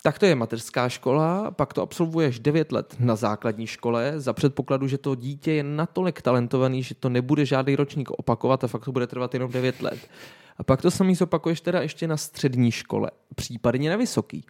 Tak 0.01 0.19
to 0.19 0.25
je 0.25 0.35
mateřská 0.35 0.89
škola, 0.89 1.51
pak 1.51 1.73
to 1.73 1.81
absolvuješ 1.81 2.39
9 2.39 2.71
let 2.71 2.95
na 2.99 3.15
základní 3.15 3.67
škole 3.67 4.13
za 4.15 4.33
předpokladu, 4.33 4.87
že 4.87 4.97
to 4.97 5.15
dítě 5.15 5.51
je 5.51 5.63
natolik 5.63 6.21
talentovaný, 6.21 6.83
že 6.83 6.95
to 6.95 7.09
nebude 7.09 7.45
žádný 7.45 7.75
ročník 7.75 8.11
opakovat 8.11 8.63
a 8.63 8.67
fakt 8.67 8.85
to 8.85 8.91
bude 8.91 9.07
trvat 9.07 9.33
jenom 9.33 9.51
9 9.51 9.81
let. 9.81 10.09
A 10.57 10.63
pak 10.63 10.81
to 10.81 10.91
samý 10.91 11.15
zopakuješ 11.15 11.61
teda 11.61 11.81
ještě 11.81 12.07
na 12.07 12.17
střední 12.17 12.71
škole, 12.71 13.11
případně 13.35 13.89
na 13.89 13.95
vysoký. 13.95 14.45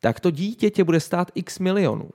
Tak 0.00 0.20
to 0.20 0.30
dítě 0.30 0.70
tě 0.70 0.84
bude 0.84 1.00
stát 1.00 1.30
x 1.34 1.58
milionů. 1.58 2.10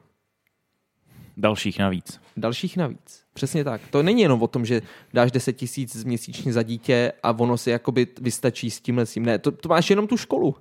Dalších 1.37 1.79
navíc. 1.79 2.19
Dalších 2.37 2.77
navíc. 2.77 3.23
Přesně 3.33 3.63
tak. 3.63 3.81
To 3.89 4.03
není 4.03 4.21
jenom 4.21 4.43
o 4.43 4.47
tom, 4.47 4.65
že 4.65 4.81
dáš 5.13 5.31
10 5.31 5.53
tisíc 5.53 6.03
měsíčně 6.03 6.53
za 6.53 6.63
dítě 6.63 7.13
a 7.23 7.31
ono 7.31 7.57
si 7.57 7.69
jakoby 7.69 8.07
vystačí 8.21 8.71
s 8.71 8.81
tímhle 8.81 9.05
tím. 9.05 9.25
Ne, 9.25 9.39
to, 9.39 9.51
to 9.51 9.69
máš 9.69 9.89
jenom 9.89 10.07
tu 10.07 10.17
školu. 10.17 10.55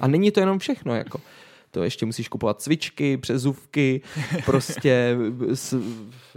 A 0.00 0.06
není 0.06 0.30
to 0.30 0.40
jenom 0.40 0.58
všechno. 0.58 0.94
Jako. 0.94 1.20
To 1.70 1.82
ještě 1.82 2.06
musíš 2.06 2.28
kupovat 2.28 2.62
cvičky, 2.62 3.16
přezuvky, 3.16 4.00
prostě 4.44 5.16
s, 5.54 5.82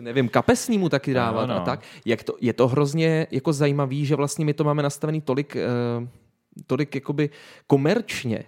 nevím, 0.02 0.30
kapesnímu 0.30 0.90
taky 0.90 1.14
dávat 1.14 1.46
no, 1.46 1.54
no. 1.54 1.62
a 1.62 1.66
tak. 1.66 1.82
Jak 2.06 2.24
to, 2.24 2.36
je 2.42 2.54
to 2.54 2.68
hrozně 2.68 3.28
jako 3.32 3.54
zajímavý, 3.54 4.06
že 4.06 4.16
vlastně 4.16 4.46
my 4.46 4.54
to 4.54 4.64
máme 4.64 4.84
nastavený 4.84 5.22
tolik, 5.22 5.56
uh, 6.00 6.08
tolik 6.68 6.96
jakoby 6.96 7.30
komerčně, 7.68 8.44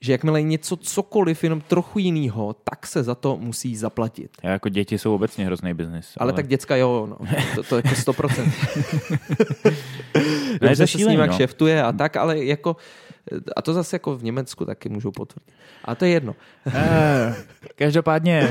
že 0.00 0.12
jakmile 0.12 0.40
je 0.40 0.42
něco 0.42 0.76
cokoliv, 0.76 1.44
jenom 1.44 1.60
trochu 1.60 1.98
jinýho, 1.98 2.52
tak 2.52 2.86
se 2.86 3.02
za 3.02 3.14
to 3.14 3.36
musí 3.36 3.76
zaplatit. 3.76 4.30
Já 4.42 4.50
jako 4.50 4.68
děti 4.68 4.98
jsou 4.98 5.14
obecně 5.14 5.46
hrozný 5.46 5.74
biznis. 5.74 6.14
Ale, 6.16 6.24
ale 6.24 6.32
tak 6.32 6.48
děcka 6.48 6.76
jo, 6.76 7.06
no. 7.10 7.18
to, 7.54 7.62
to 7.62 7.76
jako 7.76 7.88
100%. 7.88 8.52
ne, 10.62 10.68
to 10.68 10.76
se 10.76 10.86
s 10.86 10.94
ním 10.94 11.20
no. 11.20 11.28
kšeftuje 11.28 11.82
a 11.82 11.92
tak, 11.92 12.16
ale 12.16 12.44
jako 12.44 12.76
a 13.56 13.62
to 13.62 13.74
zase 13.74 13.96
jako 13.96 14.16
v 14.16 14.24
Německu 14.24 14.64
taky 14.64 14.88
můžou 14.88 15.10
potvrdit. 15.10 15.52
A 15.84 15.94
to 15.94 16.04
je 16.04 16.10
jedno. 16.10 16.34
Eh, 16.74 17.34
každopádně 17.74 18.48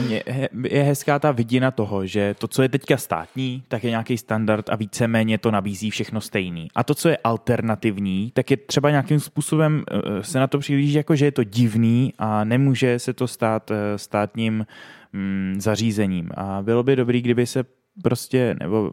je 0.63 0.83
hezká 0.83 1.19
ta 1.19 1.31
vidina 1.31 1.71
toho, 1.71 2.05
že 2.05 2.35
to, 2.39 2.47
co 2.47 2.61
je 2.61 2.69
teďka 2.69 2.97
státní, 2.97 3.63
tak 3.67 3.83
je 3.83 3.89
nějaký 3.89 4.17
standard 4.17 4.69
a 4.69 4.75
víceméně 4.75 5.37
to 5.37 5.51
nabízí 5.51 5.89
všechno 5.89 6.21
stejný. 6.21 6.67
A 6.75 6.83
to, 6.83 6.95
co 6.95 7.09
je 7.09 7.17
alternativní, 7.23 8.31
tak 8.33 8.51
je 8.51 8.57
třeba 8.57 8.89
nějakým 8.89 9.19
způsobem 9.19 9.83
eh, 9.91 10.23
se 10.23 10.39
na 10.39 10.47
to 10.47 10.59
přihlíží 10.59 10.93
jako, 10.93 11.15
že 11.15 11.25
je 11.25 11.31
to 11.31 11.43
divný 11.43 12.13
a 12.17 12.43
nemůže 12.43 12.99
se 12.99 13.13
to 13.13 13.27
stát 13.27 13.71
eh, 13.71 13.97
státním 13.97 14.65
mm, 15.13 15.55
zařízením. 15.59 16.29
A 16.33 16.61
bylo 16.61 16.83
by 16.83 16.95
dobrý, 16.95 17.21
kdyby 17.21 17.45
se 17.45 17.63
prostě, 18.03 18.55
nebo 18.59 18.91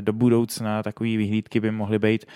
do 0.00 0.12
budoucna 0.12 0.82
takové 0.82 1.16
vyhlídky 1.16 1.60
by 1.60 1.70
mohly 1.70 1.98
být, 1.98 2.26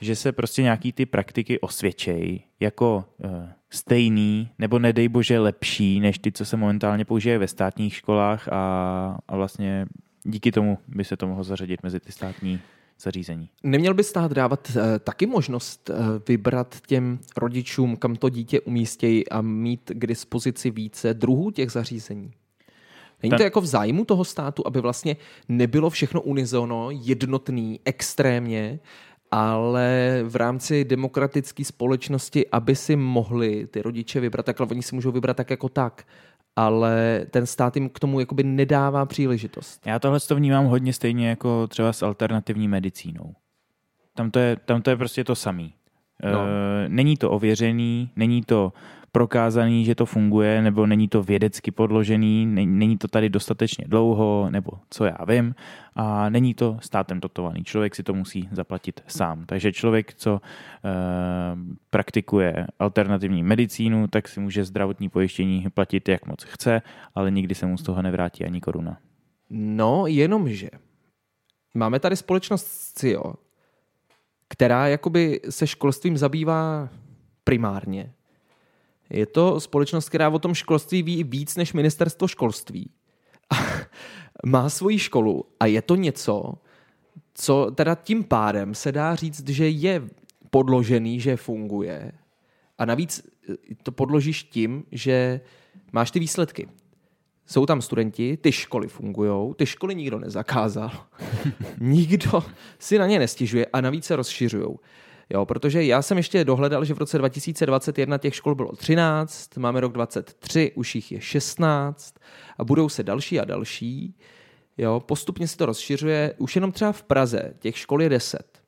že 0.00 0.16
se 0.16 0.32
prostě 0.32 0.62
nějaký 0.62 0.92
ty 0.92 1.06
praktiky 1.06 1.60
osvědčejí 1.60 2.44
jako 2.60 3.04
uh, 3.24 3.30
stejný, 3.70 4.48
nebo 4.58 4.78
nedej 4.78 5.08
bože 5.08 5.38
lepší, 5.38 6.00
než 6.00 6.18
ty, 6.18 6.32
co 6.32 6.44
se 6.44 6.56
momentálně 6.56 7.04
používají 7.04 7.38
ve 7.38 7.48
státních 7.48 7.94
školách 7.94 8.48
a, 8.48 9.18
a 9.28 9.36
vlastně 9.36 9.86
díky 10.24 10.52
tomu 10.52 10.78
by 10.88 11.04
se 11.04 11.16
to 11.16 11.26
mohlo 11.26 11.44
zařadit 11.44 11.82
mezi 11.82 12.00
ty 12.00 12.12
státní 12.12 12.60
zařízení. 13.00 13.48
Neměl 13.62 13.94
by 13.94 14.04
stát 14.04 14.32
dávat 14.32 14.72
uh, 14.76 14.82
taky 15.04 15.26
možnost 15.26 15.90
uh, 15.90 15.96
vybrat 16.28 16.76
těm 16.86 17.18
rodičům, 17.36 17.96
kam 17.96 18.16
to 18.16 18.28
dítě 18.28 18.60
umístějí 18.60 19.28
a 19.28 19.42
mít 19.42 19.90
k 19.94 20.06
dispozici 20.06 20.70
více 20.70 21.14
druhů 21.14 21.50
těch 21.50 21.70
zařízení? 21.70 22.32
Není 23.22 23.36
to 23.36 23.42
jako 23.42 23.60
v 23.60 23.66
zájmu 23.66 24.04
toho 24.04 24.24
státu, 24.24 24.66
aby 24.66 24.80
vlastně 24.80 25.16
nebylo 25.48 25.90
všechno 25.90 26.20
unizono, 26.20 26.88
jednotný, 26.90 27.80
extrémně, 27.84 28.78
ale 29.30 30.20
v 30.24 30.36
rámci 30.36 30.84
demokratické 30.84 31.64
společnosti, 31.64 32.46
aby 32.52 32.76
si 32.76 32.96
mohli 32.96 33.66
ty 33.66 33.82
rodiče 33.82 34.20
vybrat, 34.20 34.46
tak 34.46 34.60
oni 34.60 34.82
si 34.82 34.94
můžou 34.94 35.12
vybrat 35.12 35.36
tak 35.36 35.50
jako 35.50 35.68
tak, 35.68 36.06
ale 36.56 37.26
ten 37.30 37.46
stát 37.46 37.76
jim 37.76 37.88
k 37.88 37.98
tomu 37.98 38.20
jakoby 38.20 38.42
nedává 38.42 39.06
příležitost. 39.06 39.86
Já 39.86 39.98
tohle 39.98 40.20
to 40.20 40.36
vnímám 40.36 40.64
hodně 40.64 40.92
stejně 40.92 41.28
jako 41.28 41.66
třeba 41.66 41.92
s 41.92 42.02
alternativní 42.02 42.68
medicínou. 42.68 43.34
Tam 44.14 44.30
to 44.30 44.38
je, 44.38 44.56
tam 44.64 44.82
to 44.82 44.90
je 44.90 44.96
prostě 44.96 45.24
to 45.24 45.34
samý. 45.34 45.74
No. 46.32 46.46
E, 46.46 46.88
není 46.88 47.16
to 47.16 47.30
ověřený, 47.30 48.10
není 48.16 48.42
to 48.42 48.72
prokázaný, 49.16 49.84
že 49.84 49.94
to 49.94 50.06
funguje, 50.06 50.62
nebo 50.62 50.86
není 50.86 51.08
to 51.08 51.22
vědecky 51.22 51.70
podložený, 51.70 52.46
není 52.46 52.98
to 52.98 53.08
tady 53.08 53.28
dostatečně 53.28 53.84
dlouho, 53.88 54.48
nebo 54.50 54.70
co 54.90 55.04
já 55.04 55.16
vím, 55.28 55.54
a 55.94 56.28
není 56.28 56.54
to 56.54 56.76
státem 56.80 57.20
dotovaný. 57.20 57.64
Člověk 57.64 57.94
si 57.94 58.02
to 58.02 58.14
musí 58.14 58.48
zaplatit 58.52 59.00
sám. 59.06 59.46
Takže 59.46 59.72
člověk, 59.72 60.14
co 60.14 60.40
e, 60.40 60.40
praktikuje 61.90 62.66
alternativní 62.78 63.42
medicínu, 63.42 64.06
tak 64.06 64.28
si 64.28 64.40
může 64.40 64.64
zdravotní 64.64 65.08
pojištění 65.08 65.66
platit, 65.74 66.08
jak 66.08 66.26
moc 66.26 66.42
chce, 66.44 66.82
ale 67.14 67.30
nikdy 67.30 67.54
se 67.54 67.66
mu 67.66 67.78
z 67.78 67.82
toho 67.82 68.02
nevrátí 68.02 68.44
ani 68.44 68.60
koruna. 68.60 68.98
No, 69.50 70.06
jenomže 70.06 70.68
máme 71.74 72.00
tady 72.00 72.16
společnost 72.16 72.92
CIO, 72.98 73.34
která 74.48 74.88
jakoby 74.88 75.40
se 75.50 75.66
školstvím 75.66 76.16
zabývá 76.16 76.88
primárně 77.44 78.12
je 79.10 79.26
to 79.26 79.60
společnost, 79.60 80.08
která 80.08 80.28
o 80.28 80.38
tom 80.38 80.54
školství 80.54 81.02
ví 81.02 81.24
víc 81.24 81.56
než 81.56 81.72
ministerstvo 81.72 82.28
školství. 82.28 82.90
Má 84.46 84.68
svoji 84.68 84.98
školu 84.98 85.44
a 85.60 85.66
je 85.66 85.82
to 85.82 85.96
něco, 85.96 86.54
co 87.34 87.70
teda 87.74 87.94
tím 87.94 88.24
pádem 88.24 88.74
se 88.74 88.92
dá 88.92 89.14
říct, 89.14 89.48
že 89.48 89.68
je 89.68 90.08
podložený, 90.50 91.20
že 91.20 91.36
funguje. 91.36 92.12
A 92.78 92.84
navíc 92.84 93.28
to 93.82 93.92
podložíš 93.92 94.42
tím, 94.42 94.84
že 94.92 95.40
máš 95.92 96.10
ty 96.10 96.20
výsledky. 96.20 96.68
Jsou 97.46 97.66
tam 97.66 97.82
studenti, 97.82 98.36
ty 98.36 98.52
školy 98.52 98.88
fungují, 98.88 99.54
ty 99.54 99.66
školy 99.66 99.94
nikdo 99.94 100.18
nezakázal, 100.18 100.90
nikdo 101.80 102.44
si 102.78 102.98
na 102.98 103.06
ně 103.06 103.18
nestěžuje 103.18 103.66
a 103.66 103.80
navíc 103.80 104.04
se 104.04 104.16
rozšiřují. 104.16 104.68
Jo, 105.30 105.46
protože 105.46 105.84
já 105.84 106.02
jsem 106.02 106.16
ještě 106.16 106.44
dohledal, 106.44 106.84
že 106.84 106.94
v 106.94 106.98
roce 106.98 107.18
2021 107.18 108.18
těch 108.18 108.34
škol 108.34 108.54
bylo 108.54 108.76
13, 108.76 109.56
máme 109.56 109.80
rok 109.80 109.92
23, 109.92 110.72
už 110.74 110.94
jich 110.94 111.12
je 111.12 111.20
16 111.20 112.14
a 112.58 112.64
budou 112.64 112.88
se 112.88 113.02
další 113.02 113.40
a 113.40 113.44
další. 113.44 114.14
Jo, 114.78 115.00
postupně 115.00 115.48
se 115.48 115.56
to 115.56 115.66
rozšiřuje, 115.66 116.34
už 116.38 116.54
jenom 116.54 116.72
třeba 116.72 116.92
v 116.92 117.02
Praze 117.02 117.54
těch 117.58 117.78
škol 117.78 118.02
je 118.02 118.08
10. 118.08 118.62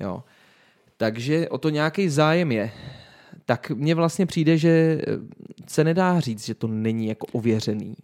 Jo. 0.00 0.24
Takže 0.96 1.48
o 1.48 1.58
to 1.58 1.68
nějaký 1.68 2.08
zájem 2.08 2.52
je. 2.52 2.70
Tak 3.44 3.70
mně 3.70 3.94
vlastně 3.94 4.26
přijde, 4.26 4.58
že 4.58 5.02
se 5.66 5.84
nedá 5.84 6.20
říct, 6.20 6.46
že 6.46 6.54
to 6.54 6.66
není 6.66 7.06
jako 7.06 7.26
ověřený. 7.32 7.96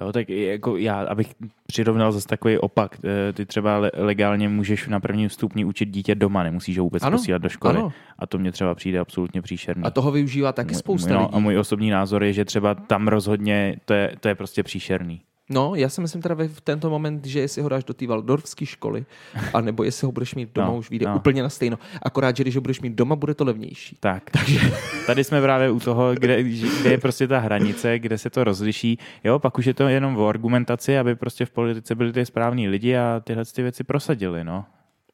Jo, 0.00 0.12
tak 0.12 0.28
jako 0.28 0.76
já, 0.76 1.00
abych 1.00 1.34
přirovnal 1.66 2.12
zase 2.12 2.28
takový 2.28 2.58
opak, 2.58 2.96
eh, 3.04 3.32
ty 3.32 3.46
třeba 3.46 3.80
legálně 3.94 4.48
můžeš 4.48 4.88
na 4.88 5.00
prvním 5.00 5.30
stupni 5.30 5.64
učit 5.64 5.86
dítě 5.86 6.14
doma, 6.14 6.42
nemusíš 6.42 6.78
ho 6.78 6.84
vůbec 6.84 7.02
ano, 7.02 7.16
posílat 7.16 7.42
do 7.42 7.48
školy. 7.48 7.78
Ano. 7.78 7.92
A 8.18 8.26
to 8.26 8.38
mě 8.38 8.52
třeba 8.52 8.74
přijde 8.74 8.98
absolutně 8.98 9.42
příšerný. 9.42 9.84
A 9.84 9.90
toho 9.90 10.10
využívá 10.10 10.52
taky 10.52 10.74
spousta 10.74 11.14
no, 11.14 11.20
lidí. 11.20 11.30
A 11.32 11.38
můj 11.38 11.58
osobní 11.58 11.90
názor 11.90 12.24
je, 12.24 12.32
že 12.32 12.44
třeba 12.44 12.74
tam 12.74 13.08
rozhodně 13.08 13.76
to 13.84 13.94
je, 13.94 14.12
to 14.20 14.28
je 14.28 14.34
prostě 14.34 14.62
příšerný. 14.62 15.20
No, 15.50 15.74
já 15.74 15.88
si 15.88 16.00
myslím 16.00 16.22
teda 16.22 16.34
v 16.34 16.60
tento 16.60 16.90
moment, 16.90 17.24
že 17.24 17.40
jestli 17.40 17.62
ho 17.62 17.68
dáš 17.68 17.84
do 17.84 17.94
té 17.94 18.06
Waldorfské 18.06 18.66
školy, 18.66 19.06
anebo 19.54 19.84
jestli 19.84 20.06
ho 20.06 20.12
budeš 20.12 20.34
mít 20.34 20.50
doma, 20.54 20.68
no, 20.68 20.78
už 20.78 20.90
vyjde 20.90 21.06
no. 21.06 21.16
úplně 21.16 21.42
na 21.42 21.48
stejno. 21.48 21.78
Akorát, 22.02 22.36
že 22.36 22.44
když 22.44 22.54
ho 22.54 22.60
budeš 22.60 22.80
mít 22.80 22.92
doma, 22.92 23.16
bude 23.16 23.34
to 23.34 23.44
levnější. 23.44 23.96
Tak, 24.00 24.30
takže 24.30 24.60
tady 25.06 25.24
jsme 25.24 25.42
právě 25.42 25.70
u 25.70 25.80
toho, 25.80 26.14
kde, 26.14 26.42
kde 26.42 26.90
je 26.90 26.98
prostě 26.98 27.28
ta 27.28 27.38
hranice, 27.38 27.98
kde 27.98 28.18
se 28.18 28.30
to 28.30 28.44
rozliší. 28.44 28.98
Jo, 29.24 29.38
pak 29.38 29.58
už 29.58 29.66
je 29.66 29.74
to 29.74 29.88
jenom 29.88 30.16
o 30.16 30.28
argumentaci, 30.28 30.98
aby 30.98 31.14
prostě 31.14 31.46
v 31.46 31.50
politice 31.50 31.94
byli 31.94 32.12
ty 32.12 32.26
správní 32.26 32.68
lidi 32.68 32.96
a 32.96 33.20
tyhle 33.24 33.44
ty 33.44 33.62
věci 33.62 33.84
prosadili, 33.84 34.44
no. 34.44 34.64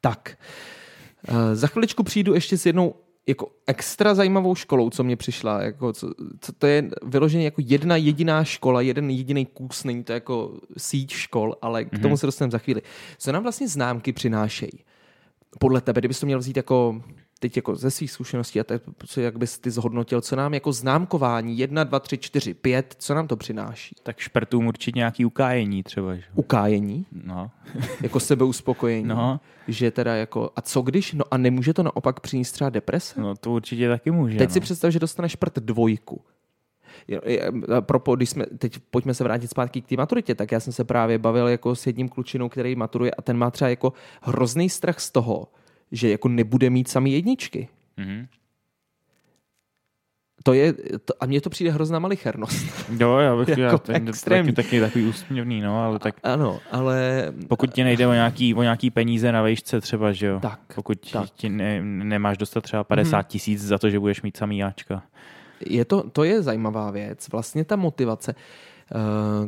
Tak. 0.01 0.37
Uh, 1.29 1.35
za 1.53 1.67
chviličku 1.67 2.03
přijdu 2.03 2.33
ještě 2.33 2.57
s 2.57 2.65
jednou 2.65 2.95
jako 3.27 3.51
extra 3.67 4.15
zajímavou 4.15 4.55
školou, 4.55 4.89
co 4.89 5.03
mě 5.03 5.15
přišla. 5.15 5.61
Jako, 5.61 5.93
co, 5.93 6.13
co 6.39 6.53
to 6.53 6.67
je 6.67 6.89
vyloženě 7.03 7.45
jako 7.45 7.61
jedna 7.65 7.95
jediná 7.95 8.43
škola, 8.43 8.81
jeden 8.81 9.09
jediný 9.09 9.45
kus, 9.45 9.83
není 9.83 10.03
to 10.03 10.13
jako 10.13 10.59
síť 10.77 11.11
škol, 11.11 11.55
ale 11.61 11.85
k 11.85 11.99
tomu 11.99 12.15
mm-hmm. 12.15 12.17
se 12.17 12.25
dostaneme 12.25 12.51
za 12.51 12.57
chvíli. 12.57 12.81
Co 13.17 13.31
nám 13.31 13.43
vlastně 13.43 13.67
známky 13.67 14.13
přinášejí? 14.13 14.83
Podle 15.59 15.81
tebe, 15.81 16.01
kdybys 16.01 16.19
to 16.19 16.25
měl 16.25 16.39
vzít 16.39 16.57
jako 16.57 17.01
teď 17.43 17.55
jako 17.55 17.75
ze 17.75 17.91
svých 17.91 18.11
zkušeností 18.11 18.59
a 18.59 18.63
tak, 18.63 18.81
co, 19.05 19.21
jak 19.21 19.37
bys 19.37 19.59
ty 19.59 19.71
zhodnotil, 19.71 20.21
co 20.21 20.35
nám 20.35 20.53
jako 20.53 20.71
známkování 20.71 21.57
1, 21.57 21.83
2, 21.83 21.99
3, 21.99 22.17
4, 22.17 22.53
5, 22.53 22.95
co 22.99 23.13
nám 23.13 23.27
to 23.27 23.37
přináší? 23.37 23.95
Tak 24.03 24.19
špertům 24.19 24.67
určitě 24.67 24.99
nějaký 24.99 25.25
ukájení 25.25 25.83
třeba. 25.83 26.15
Že? 26.15 26.23
Ukájení? 26.35 27.05
No. 27.25 27.51
jako 28.01 28.19
sebeuspokojení? 28.19 29.07
No. 29.07 29.39
Že 29.67 29.91
teda 29.91 30.15
jako, 30.15 30.51
a 30.55 30.61
co 30.61 30.81
když, 30.81 31.13
no 31.13 31.23
a 31.31 31.37
nemůže 31.37 31.73
to 31.73 31.83
naopak 31.83 32.19
přinést 32.19 32.51
třeba 32.51 32.69
deprese? 32.69 33.21
No 33.21 33.35
to 33.35 33.51
určitě 33.51 33.89
taky 33.89 34.11
může. 34.11 34.37
Teď 34.37 34.49
no. 34.49 34.53
si 34.53 34.59
představ, 34.59 34.91
že 34.91 34.99
dostaneš 34.99 35.31
šprt 35.31 35.59
dvojku. 35.59 36.21
Propo, 37.79 38.15
když 38.15 38.29
jsme, 38.29 38.45
teď 38.57 38.79
pojďme 38.91 39.13
se 39.13 39.23
vrátit 39.23 39.47
zpátky 39.47 39.81
k 39.81 39.87
té 39.87 39.95
maturitě, 39.95 40.35
tak 40.35 40.51
já 40.51 40.59
jsem 40.59 40.73
se 40.73 40.83
právě 40.83 41.17
bavil 41.17 41.47
jako 41.47 41.75
s 41.75 41.87
jedním 41.87 42.09
klučinou, 42.09 42.49
který 42.49 42.75
maturuje 42.75 43.11
a 43.11 43.21
ten 43.21 43.37
má 43.37 43.51
třeba 43.51 43.69
jako 43.69 43.93
hrozný 44.21 44.69
strach 44.69 44.99
z 44.99 45.11
toho, 45.11 45.47
že 45.93 46.09
jako 46.09 46.27
nebude 46.27 46.69
mít 46.69 46.87
samý 46.87 47.13
jedničky. 47.13 47.67
Mm-hmm. 47.97 48.27
To 50.43 50.53
je, 50.53 50.73
to, 51.05 51.13
a 51.19 51.25
mně 51.25 51.41
to 51.41 51.49
přijde 51.49 51.71
hrozná 51.71 51.99
malichernost. 51.99 52.65
Jo, 52.99 53.17
já 53.17 53.35
bych 53.35 53.57
jako 53.57 53.77
ten, 53.77 54.05
taky, 54.25 54.53
taky 54.53 54.79
takový 54.79 55.05
úsměvný, 55.05 55.61
no, 55.61 55.83
ale 55.83 55.99
tak... 55.99 56.15
Ano, 56.23 56.59
ale... 56.71 57.27
Pokud 57.47 57.73
ti 57.73 57.83
nejde 57.83 58.07
o 58.07 58.13
nějaký, 58.13 58.53
o 58.53 58.61
nějaký 58.61 58.91
peníze 58.91 59.31
na 59.31 59.41
vejšce 59.41 59.81
třeba, 59.81 60.11
že 60.11 60.27
jo? 60.27 60.39
Tak, 60.39 60.59
Pokud 60.75 61.11
tak. 61.11 61.29
ti 61.29 61.49
ne, 61.49 61.81
nemáš 61.83 62.37
dostat 62.37 62.61
třeba 62.61 62.83
50 62.83 63.17
mhm. 63.17 63.23
tisíc 63.23 63.59
hmm. 63.59 63.67
za 63.67 63.77
to, 63.77 63.89
že 63.89 63.99
budeš 63.99 64.21
mít 64.21 64.37
samý 64.37 64.57
jáčka. 64.57 65.03
Je 65.65 65.85
to, 65.85 66.09
to 66.09 66.23
je 66.23 66.41
zajímavá 66.41 66.91
věc. 66.91 67.29
Vlastně 67.29 67.65
ta 67.65 67.75
motivace. 67.75 68.35
Eh, 68.35 68.43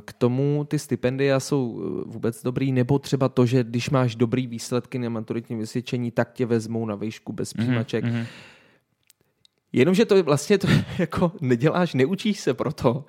k 0.06 0.14
tomu 0.14 0.66
ty 0.68 0.80
stipendia 0.80 1.40
jsou 1.40 1.82
eh, 1.82 2.04
vůbec 2.12 2.44
dobrý, 2.44 2.72
nebo 2.72 3.00
třeba 3.00 3.30
to, 3.30 3.46
že 3.46 3.64
když 3.64 3.90
máš 3.90 4.16
dobrý 4.16 4.48
výsledky 4.48 5.00
na 5.00 5.10
maturitním 5.10 5.60
vysvědčení, 5.60 6.12
tak 6.12 6.34
tě 6.34 6.46
vezmou 6.46 6.86
na 6.86 6.96
výšku 6.96 7.34
bez 7.34 7.54
mhm, 7.54 7.64
přijímaček. 7.64 8.06
Mm-hmm. 8.06 8.26
Jenomže 9.74 10.06
to 10.06 10.24
vlastně 10.24 10.58
to 10.58 10.68
jako 11.00 11.32
neděláš, 11.42 11.94
neučíš 11.94 12.40
se 12.40 12.54
proto, 12.54 13.06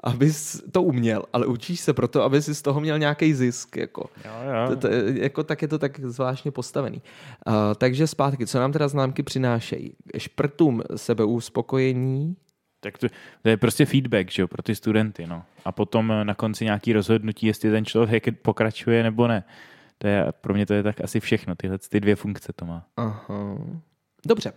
abys 0.00 0.62
to 0.72 0.82
uměl, 0.82 1.22
ale 1.32 1.46
učíš 1.46 1.80
se 1.80 1.92
proto, 1.92 2.22
aby 2.22 2.42
si 2.42 2.54
z 2.54 2.62
toho 2.62 2.80
měl 2.80 2.98
nějaký 2.98 3.34
zisk. 3.34 3.76
Jako. 3.76 4.10
Jo, 4.24 4.32
jo. 4.44 4.68
To, 4.68 4.76
to, 4.76 4.88
jako, 5.14 5.42
tak 5.44 5.62
je 5.62 5.68
to 5.68 5.78
tak 5.78 6.00
zvláštně 6.00 6.50
postavený. 6.50 7.02
Uh, 7.46 7.54
takže 7.78 8.06
zpátky, 8.06 8.46
co 8.46 8.58
nám 8.58 8.72
teda 8.72 8.88
známky 8.88 9.22
přinášejí? 9.22 9.92
Šprtům 10.18 10.82
sebeuspokojení, 10.96 12.36
tak 12.92 12.98
to, 12.98 13.06
to 13.42 13.48
je 13.48 13.56
prostě 13.56 13.86
feedback 13.86 14.30
že 14.30 14.42
jo, 14.42 14.48
pro 14.48 14.62
ty 14.62 14.74
studenty. 14.74 15.26
No. 15.26 15.42
A 15.64 15.72
potom 15.72 16.12
na 16.22 16.34
konci 16.34 16.64
nějaký 16.64 16.92
rozhodnutí, 16.92 17.46
jestli 17.46 17.70
ten 17.70 17.84
člověk 17.84 18.40
pokračuje 18.42 19.02
nebo 19.02 19.28
ne. 19.28 19.44
To 19.98 20.06
je, 20.06 20.26
pro 20.40 20.54
mě 20.54 20.66
to 20.66 20.74
je 20.74 20.82
tak 20.82 21.00
asi 21.00 21.20
všechno. 21.20 21.54
Tyhle 21.54 21.78
ty 21.78 22.00
dvě 22.00 22.16
funkce 22.16 22.52
to 22.56 22.64
má. 22.64 22.86
Aha. 22.96 23.58
Dobře. 24.26 24.52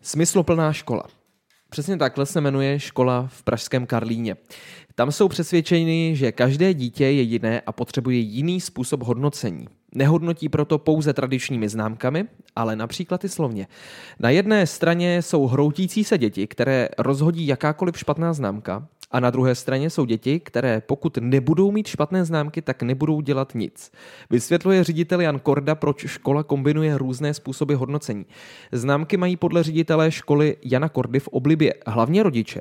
Smysloplná 0.00 0.72
škola. 0.72 1.04
Přesně 1.70 1.96
takhle 1.96 2.26
se 2.26 2.40
jmenuje 2.40 2.80
škola 2.80 3.26
v 3.26 3.42
Pražském 3.42 3.86
Karlíně. 3.86 4.36
Tam 4.94 5.12
jsou 5.12 5.28
přesvědčeni, 5.28 6.16
že 6.16 6.32
každé 6.32 6.74
dítě 6.74 7.04
je 7.04 7.22
jiné 7.22 7.60
a 7.60 7.72
potřebuje 7.72 8.18
jiný 8.18 8.60
způsob 8.60 9.02
hodnocení. 9.02 9.66
Nehodnotí 9.94 10.48
proto 10.48 10.78
pouze 10.78 11.12
tradičními 11.12 11.68
známkami, 11.68 12.24
ale 12.56 12.76
například 12.76 13.24
i 13.24 13.28
slovně. 13.28 13.66
Na 14.20 14.30
jedné 14.30 14.66
straně 14.66 15.22
jsou 15.22 15.46
hroutící 15.46 16.04
se 16.04 16.18
děti, 16.18 16.46
které 16.46 16.88
rozhodí 16.98 17.46
jakákoliv 17.46 17.98
špatná 17.98 18.32
známka, 18.32 18.88
a 19.12 19.20
na 19.20 19.30
druhé 19.30 19.54
straně 19.54 19.90
jsou 19.90 20.04
děti, 20.04 20.40
které 20.40 20.80
pokud 20.80 21.18
nebudou 21.20 21.72
mít 21.72 21.86
špatné 21.86 22.24
známky, 22.24 22.62
tak 22.62 22.82
nebudou 22.82 23.20
dělat 23.20 23.54
nic. 23.54 23.92
Vysvětluje 24.30 24.84
ředitel 24.84 25.20
Jan 25.20 25.38
Korda, 25.38 25.74
proč 25.74 26.06
škola 26.06 26.42
kombinuje 26.42 26.98
různé 26.98 27.34
způsoby 27.34 27.74
hodnocení. 27.74 28.26
Známky 28.72 29.16
mají 29.16 29.36
podle 29.36 29.62
ředitele 29.62 30.10
školy 30.10 30.56
Jana 30.64 30.88
Kordy 30.88 31.20
v 31.20 31.28
oblibě 31.28 31.74
hlavně 31.86 32.22
rodiče, 32.22 32.60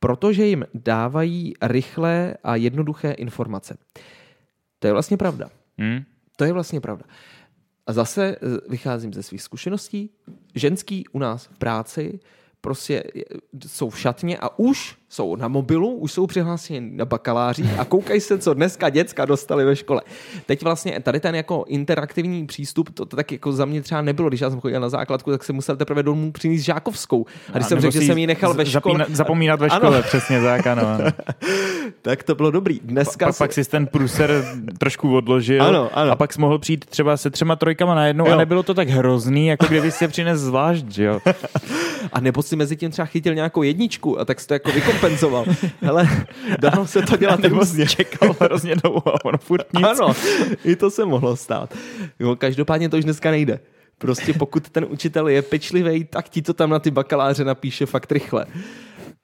protože 0.00 0.46
jim 0.46 0.64
dávají 0.74 1.54
rychlé 1.62 2.34
a 2.44 2.56
jednoduché 2.56 3.10
informace. 3.10 3.76
To 4.78 4.86
je 4.86 4.92
vlastně 4.92 5.16
pravda. 5.16 5.50
Hmm. 5.78 6.04
To 6.36 6.44
je 6.44 6.52
vlastně 6.52 6.80
pravda. 6.80 7.04
A 7.86 7.92
zase 7.92 8.36
eh, 8.36 8.38
vycházím 8.68 9.14
ze 9.14 9.22
svých 9.22 9.42
zkušeností. 9.42 10.10
Ženský 10.54 11.08
u 11.12 11.18
nás 11.18 11.46
v 11.46 11.58
práci 11.58 12.20
prostě 12.60 13.04
jsou 13.66 13.90
v 13.90 13.98
šatně 13.98 14.38
a 14.38 14.58
už 14.58 14.98
jsou 15.08 15.36
na 15.36 15.48
mobilu, 15.48 15.90
už 15.90 16.12
jsou 16.12 16.26
přihlášeni 16.26 16.80
na 16.80 17.04
bakalářích 17.04 17.78
a 17.78 17.84
koukají 17.84 18.20
se, 18.20 18.38
co 18.38 18.54
dneska 18.54 18.88
děcka 18.88 19.24
dostali 19.24 19.64
ve 19.64 19.76
škole. 19.76 20.02
Teď 20.46 20.62
vlastně 20.62 21.00
tady 21.00 21.20
ten 21.20 21.34
jako 21.34 21.64
interaktivní 21.68 22.46
přístup, 22.46 22.90
to, 22.94 23.06
to 23.06 23.16
tak 23.16 23.32
jako 23.32 23.52
za 23.52 23.64
mě 23.64 23.82
třeba 23.82 24.02
nebylo, 24.02 24.28
když 24.28 24.40
já 24.40 24.50
jsem 24.50 24.60
chodil 24.60 24.80
na 24.80 24.88
základku, 24.88 25.30
tak 25.30 25.44
jsem 25.44 25.56
musel 25.56 25.76
teprve 25.76 26.02
domů 26.02 26.32
přinést 26.32 26.60
žákovskou. 26.60 27.26
A 27.48 27.52
když 27.52 27.66
a 27.66 27.68
jsem 27.68 27.80
řekl, 27.80 27.92
že 27.92 28.00
jsem 28.00 28.18
ji 28.18 28.26
nechal 28.26 28.54
ve 28.54 28.66
škole. 28.66 28.98
Zapína, 28.98 29.16
zapomínat 29.16 29.60
ve 29.60 29.70
škole, 29.70 29.96
ano. 29.96 30.02
přesně 30.02 30.40
tak, 30.42 30.66
ano. 30.66 30.82
ano. 30.88 31.04
tak 32.02 32.22
to 32.22 32.34
bylo 32.34 32.50
dobrý. 32.50 32.80
Dneska 32.84 33.26
pa, 33.26 33.32
se... 33.32 33.38
pak 33.38 33.52
si 33.52 33.64
ten 33.64 33.86
průser 33.86 34.44
trošku 34.78 35.16
odložil 35.16 35.62
ano, 35.62 35.90
ano. 35.92 36.12
a 36.12 36.16
pak 36.16 36.32
jsi 36.32 36.40
mohl 36.40 36.58
přijít 36.58 36.84
třeba 36.84 37.16
se 37.16 37.30
třema 37.30 37.56
trojkama 37.56 37.94
najednou 37.94 38.26
jo. 38.26 38.32
a 38.32 38.36
nebylo 38.36 38.62
to 38.62 38.74
tak 38.74 38.88
hrozný, 38.88 39.46
jako 39.46 39.66
kdyby 39.66 39.90
si 39.90 40.04
je 40.04 40.08
přines 40.08 40.40
zvlášť, 40.40 40.98
jo. 40.98 41.20
a 42.12 42.20
nebo 42.20 42.42
si 42.42 42.56
mezi 42.56 42.76
tím 42.76 42.90
třeba 42.90 43.06
chytil 43.06 43.34
nějakou 43.34 43.62
jedničku 43.62 44.20
a 44.20 44.24
tak 44.24 44.40
si 44.40 44.46
to 44.46 44.54
jako 44.54 44.70
vykompenzoval. 44.96 45.44
Hele, 45.80 46.08
dalo 46.60 46.86
se 46.86 47.02
to 47.02 47.16
dělat 47.16 47.40
nebo 47.40 47.60
čekal 47.88 48.36
hrozně 48.40 48.76
dlouho 48.76 49.08
a 49.08 49.24
ono 49.24 49.38
furt 49.38 49.72
nic. 49.72 49.84
Ano, 49.84 50.14
i 50.64 50.76
to 50.76 50.90
se 50.90 51.04
mohlo 51.04 51.36
stát. 51.36 51.74
Jo, 52.18 52.36
každopádně 52.36 52.88
to 52.88 52.96
už 52.96 53.04
dneska 53.04 53.30
nejde. 53.30 53.60
Prostě 53.98 54.32
pokud 54.32 54.70
ten 54.70 54.86
učitel 54.88 55.28
je 55.28 55.42
pečlivý, 55.42 56.04
tak 56.04 56.28
ti 56.28 56.42
to 56.42 56.54
tam 56.54 56.70
na 56.70 56.78
ty 56.78 56.90
bakaláře 56.90 57.44
napíše 57.44 57.86
fakt 57.86 58.12
rychle. 58.12 58.46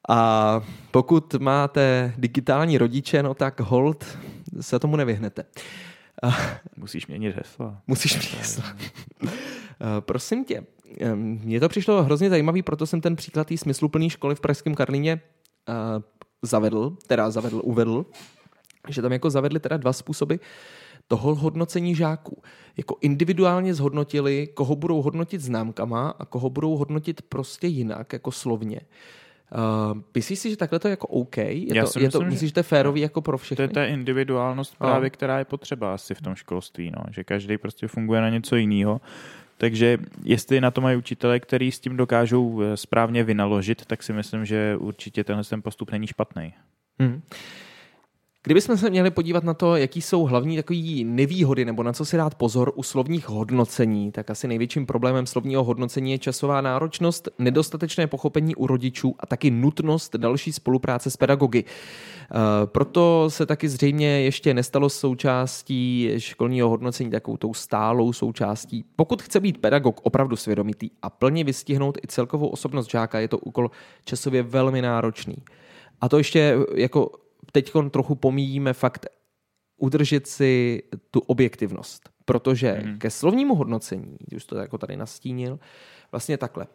A 0.09 0.61
pokud 0.91 1.35
máte 1.35 2.15
digitální 2.17 2.79
rodiče, 2.79 3.23
no 3.23 3.35
tak 3.35 3.61
hold 3.61 4.19
se 4.61 4.79
tomu 4.79 4.97
nevyhnete. 4.97 5.45
Musíš 6.77 7.07
měnit 7.07 7.37
hesla. 7.37 7.79
Musíš 7.87 8.13
měnit 8.13 8.39
hesla. 8.39 8.65
Prosím 10.01 10.45
tě, 10.45 10.63
mně 11.15 11.61
to 11.61 11.69
přišlo 11.69 12.03
hrozně 12.03 12.31
zajímavý, 12.31 12.63
proto 12.63 12.87
jsem 12.87 13.01
ten 13.01 13.17
příklad 13.17 13.47
té 13.47 13.57
smysluplné 13.57 14.11
školy 14.11 14.35
v 14.35 14.41
Pražském 14.41 14.75
Karlíně 14.75 15.21
zavedl, 16.42 16.96
teda 17.07 17.31
zavedl, 17.31 17.61
uvedl, 17.64 18.07
že 18.88 19.03
tam 19.03 19.12
jako 19.12 19.31
zavedli 19.31 19.61
teda 19.61 19.77
dva 19.77 19.92
způsoby 19.92 20.35
toho 21.09 21.35
hodnocení 21.35 21.94
žáků. 21.94 22.42
Jako 22.77 22.96
individuálně 23.01 23.75
zhodnotili, 23.75 24.48
koho 24.55 24.77
budou 24.77 25.03
hodnotit 25.03 25.40
známkama 25.40 26.14
a 26.18 26.25
koho 26.25 26.51
budou 26.51 26.77
hodnotit 26.77 27.22
prostě 27.22 27.66
jinak, 27.66 28.12
jako 28.12 28.31
slovně. 28.31 28.81
Uh, 29.92 30.01
myslíš 30.14 30.38
si, 30.38 30.51
že 30.51 30.57
takhle 30.57 30.79
to 30.79 30.88
je 30.88 30.90
jako 30.90 31.07
OK? 31.07 31.37
Je 31.37 31.77
Já 31.77 31.85
to, 31.87 31.98
je 31.98 32.11
to, 32.11 32.18
myslím, 32.18 32.29
myslíš, 32.29 32.51
že 32.51 32.55
to 32.55 32.61
je 32.61 32.64
férový 32.64 33.01
jako 33.01 33.22
pro 33.22 33.38
všechny? 33.38 33.57
To 33.57 33.62
je 33.62 33.68
ta 33.68 33.85
individuálnost 33.85 34.79
právě, 34.79 35.11
která 35.11 35.38
je 35.38 35.44
potřeba 35.44 35.94
asi 35.94 36.14
v 36.14 36.20
tom 36.20 36.35
školství, 36.35 36.90
no. 36.90 37.05
že 37.11 37.25
každý 37.25 37.59
prostě 37.59 37.88
funguje 37.88 38.20
na 38.20 38.29
něco 38.29 38.57
jiného 38.57 39.01
takže 39.59 39.99
jestli 40.25 40.61
na 40.61 40.71
to 40.71 40.81
mají 40.81 40.97
učitele, 40.97 41.41
který 41.41 41.73
s 41.73 41.81
tím 41.81 41.97
dokážou 41.97 42.62
eh, 42.62 42.77
správně 42.77 43.25
vynaložit, 43.25 43.87
tak 43.87 44.03
si 44.03 44.12
myslím, 44.12 44.45
že 44.45 44.77
určitě 44.79 45.25
tenhle 45.25 45.45
ten 45.45 45.62
postup 45.62 45.91
není 45.91 46.07
špatný. 46.07 46.55
Hmm. 47.01 47.23
Kdybychom 48.44 48.76
se 48.76 48.90
měli 48.90 49.11
podívat 49.11 49.44
na 49.44 49.55
to, 49.55 49.76
jaký 49.76 50.02
jsou 50.02 50.22
hlavní 50.22 50.57
takové 50.57 50.78
nevýhody 51.05 51.64
nebo 51.64 51.83
na 51.83 51.92
co 51.92 52.05
si 52.05 52.16
dát 52.16 52.35
pozor 52.35 52.72
u 52.74 52.83
slovních 52.83 53.28
hodnocení, 53.28 54.12
tak 54.12 54.31
asi 54.31 54.48
největším 54.48 54.87
problémem 54.87 55.26
slovního 55.26 55.64
hodnocení 55.64 56.12
je 56.12 56.18
časová 56.18 56.61
náročnost, 56.61 57.28
nedostatečné 57.38 58.07
pochopení 58.07 58.55
u 58.55 58.66
rodičů 58.66 59.14
a 59.18 59.26
taky 59.26 59.50
nutnost 59.50 60.16
další 60.16 60.52
spolupráce 60.52 61.11
s 61.11 61.16
pedagogy. 61.16 61.64
Eh, 61.64 62.37
proto 62.66 63.26
se 63.28 63.46
taky 63.46 63.68
zřejmě 63.68 64.07
ještě 64.07 64.55
nestalo 64.55 64.88
součástí 64.88 66.11
školního 66.18 66.68
hodnocení 66.68 67.11
takovou 67.11 67.37
tou 67.37 67.55
stálou 67.55 68.12
součástí. 68.12 68.85
Pokud 68.96 69.22
chce 69.22 69.40
být 69.40 69.59
pedagog 69.59 70.00
opravdu 70.02 70.37
svědomitý 70.37 70.90
a 71.02 71.11
plně 71.11 71.44
vystihnout 71.44 71.98
i 72.05 72.07
celkovou 72.07 72.48
osobnost 72.48 72.90
žáka, 72.90 73.20
je 73.20 73.28
to 73.28 73.38
úkol 73.38 73.70
časově 74.05 74.42
velmi 74.42 74.83
náročný. 74.83 75.37
A 76.00 76.09
to 76.09 76.18
ještě 76.18 76.57
jako 76.74 77.22
teď 77.53 77.73
trochu 77.91 78.15
pomíjíme 78.15 78.73
fakt 78.73 79.07
udržet 79.77 80.27
si 80.27 80.83
tu 81.11 81.21
objektivnost. 81.21 82.09
Protože 82.25 82.81
Mhm. 82.85 82.99
ke 82.99 83.11
slovnímu 83.11 83.55
hodnocení, 83.55 84.17
už 84.37 84.45
to 84.45 84.57
jako 84.57 84.79
tady 84.79 84.97
nastínil, 84.97 85.59
vlastně 86.12 86.38
takhle. 86.38 86.67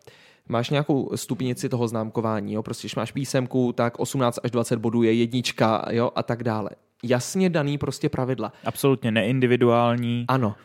Máš 0.49 0.69
nějakou 0.69 1.11
stupnici 1.15 1.69
toho 1.69 1.87
známkování, 1.87 2.53
jo? 2.53 2.63
prostě 2.63 2.85
když 2.85 2.95
máš 2.95 3.11
písemku, 3.11 3.73
tak 3.73 3.99
18 3.99 4.39
až 4.43 4.51
20 4.51 4.79
bodů 4.79 5.03
je 5.03 5.13
jednička 5.13 5.85
jo? 5.91 6.11
a 6.15 6.23
tak 6.23 6.43
dále. 6.43 6.69
Jasně 7.03 7.49
daný 7.49 7.77
prostě 7.77 8.09
pravidla. 8.09 8.53
Absolutně 8.65 9.11
neindividuální. 9.11 10.25
Ano, 10.27 10.55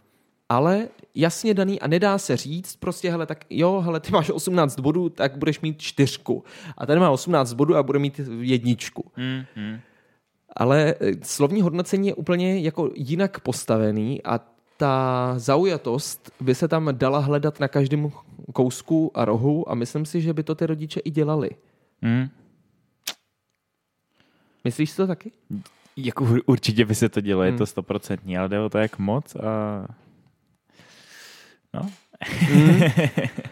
ale 0.49 0.89
jasně 1.15 1.55
daný 1.55 1.81
a 1.81 1.87
nedá 1.89 2.19
se 2.19 2.37
říct 2.37 2.77
prostě, 2.77 3.11
hele, 3.11 3.27
tak 3.27 3.45
jo, 3.51 3.81
hele, 3.81 4.01
ty 4.01 4.13
máš 4.13 4.31
18 4.31 4.81
bodů, 4.81 5.09
tak 5.09 5.37
budeš 5.37 5.61
mít 5.61 5.81
čtyřku. 5.83 6.45
A 6.79 6.87
ten 6.87 7.01
má 7.01 7.11
18 7.11 7.53
bodů 7.53 7.77
a 7.77 7.83
bude 7.83 7.99
mít 7.99 8.21
jedničku. 8.41 9.11
Hmm, 9.15 9.43
hmm. 9.55 9.79
Ale 10.57 10.95
eh, 11.01 11.13
slovní 11.23 11.63
hodnocení 11.63 12.09
je 12.09 12.15
úplně 12.15 12.61
jako 12.61 12.91
jinak 12.95 13.41
postavený 13.41 14.23
a 14.23 14.41
ta 14.77 15.35
zaujatost 15.37 16.31
by 16.41 16.55
se 16.55 16.69
tam 16.69 16.89
dala 16.93 17.19
hledat 17.19 17.61
na 17.61 17.69
každém 17.69 18.13
kousku 18.53 19.11
a 19.15 19.25
rohu 19.25 19.71
a 19.71 19.75
myslím 19.75 20.05
si, 20.07 20.21
že 20.21 20.33
by 20.33 20.43
to 20.43 20.55
ty 20.55 20.67
rodiče 20.67 21.01
i 21.01 21.11
dělali. 21.11 21.51
Hmm. 22.03 22.29
Myslíš 24.65 24.91
si 24.91 24.97
to 24.97 25.07
taky? 25.07 25.33
Jako 25.97 26.25
ur- 26.25 26.43
určitě 26.47 26.85
by 26.85 26.95
se 26.95 27.09
to 27.09 27.21
dělo, 27.21 27.43
je 27.43 27.51
Hmm. 27.51 27.59
to 27.59 27.67
stoprocentní, 27.67 28.39
ale 28.39 28.49
jde 28.49 28.61
o 28.61 28.69
to, 28.69 28.79
jak 28.79 28.99
moc 28.99 29.37
a... 29.37 29.87
No, 31.75 31.91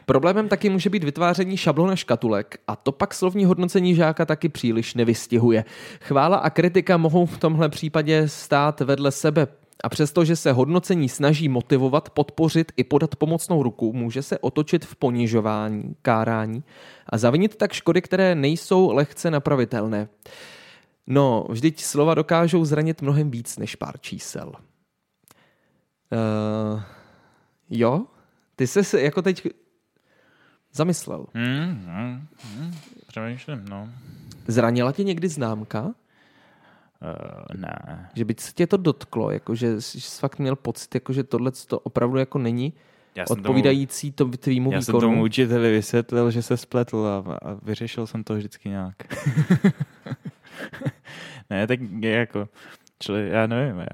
Problémem 0.07 0.49
taky 0.49 0.71
může 0.71 0.91
být 0.91 1.05
vytváření 1.05 1.57
šablon 1.57 1.91
a 1.91 1.97
škatulek 1.97 2.59
a 2.67 2.77
to 2.77 2.93
pak 2.93 3.15
slovní 3.15 3.45
hodnocení 3.45 3.95
žáka 3.95 4.27
taky 4.27 4.49
příliš 4.49 4.95
nevystihuje. 4.95 5.65
Chvála 6.01 6.37
a 6.37 6.51
kritika 6.51 6.97
mohou 6.97 7.27
v 7.27 7.39
tomhle 7.39 7.69
případě 7.69 8.29
stát 8.29 8.81
vedle 8.81 9.11
sebe 9.11 9.47
a 9.85 9.89
přestože 9.89 10.37
se 10.37 10.53
hodnocení 10.53 11.09
snaží 11.09 11.49
motivovat, 11.49 12.11
podpořit 12.11 12.73
i 12.77 12.85
podat 12.85 13.17
pomocnou 13.17 13.63
ruku, 13.63 13.93
může 13.93 14.23
se 14.23 14.39
otočit 14.39 14.85
v 14.85 14.97
ponižování, 14.97 15.95
kárání 16.03 16.65
a 17.07 17.19
zavinit 17.19 17.57
tak 17.57 17.73
škody, 17.73 18.03
které 18.03 18.35
nejsou 18.35 18.93
lehce 18.93 19.31
napravitelné. 19.31 20.09
No, 21.07 21.47
vždyť 21.49 21.83
slova 21.83 22.15
dokážou 22.15 22.65
zranit 22.65 23.03
mnohem 23.03 23.31
víc 23.31 23.59
než 23.59 23.77
pár 23.77 23.99
čísel. 24.01 24.53
Uh, 26.13 26.83
jo? 27.71 28.05
Ty 28.61 28.67
jsi 28.67 28.85
se 28.85 29.03
jako 29.03 29.23
teď 29.23 29.47
zamyslel. 30.73 31.27
hmm, 31.35 31.85
hmm, 31.87 32.27
hmm. 32.57 32.75
přemýšlím, 33.07 33.65
no. 33.69 33.89
Zranila 34.47 34.93
tě 34.93 35.05
někdy 35.05 35.29
známka? 35.29 35.83
Uh, 35.83 35.93
ne. 37.57 38.09
Že 38.15 38.25
by 38.25 38.35
se 38.39 38.53
tě 38.53 38.67
to 38.67 38.77
dotklo, 38.77 39.31
jako 39.31 39.55
že 39.55 39.81
jsi 39.81 40.19
fakt 40.19 40.39
měl 40.39 40.57
pocit, 40.57 40.95
jako 40.95 41.13
že 41.13 41.25
tohle 41.25 41.53
to 41.67 41.79
opravdu 41.79 42.19
jako 42.19 42.39
není 42.39 42.73
Já 43.15 43.27
jsem 43.27 43.39
odpovídající 43.39 44.13
to 44.13 44.25
tvýmu 44.25 44.71
Tomu, 44.71 44.75
já 44.75 44.83
jsem 44.83 44.95
výkonu? 44.95 45.13
tomu 45.13 45.23
učiteli 45.23 45.71
vysvětlil, 45.71 46.31
že 46.31 46.43
se 46.43 46.57
spletl 46.57 46.97
a, 46.97 47.49
a 47.51 47.55
vyřešil 47.63 48.07
jsem 48.07 48.25
to 48.25 48.35
vždycky 48.35 48.69
nějak. 48.69 48.95
ne, 51.51 51.67
tak 51.67 51.81
jako, 52.01 52.49
čili 52.99 53.29
já 53.29 53.47
nevím, 53.47 53.85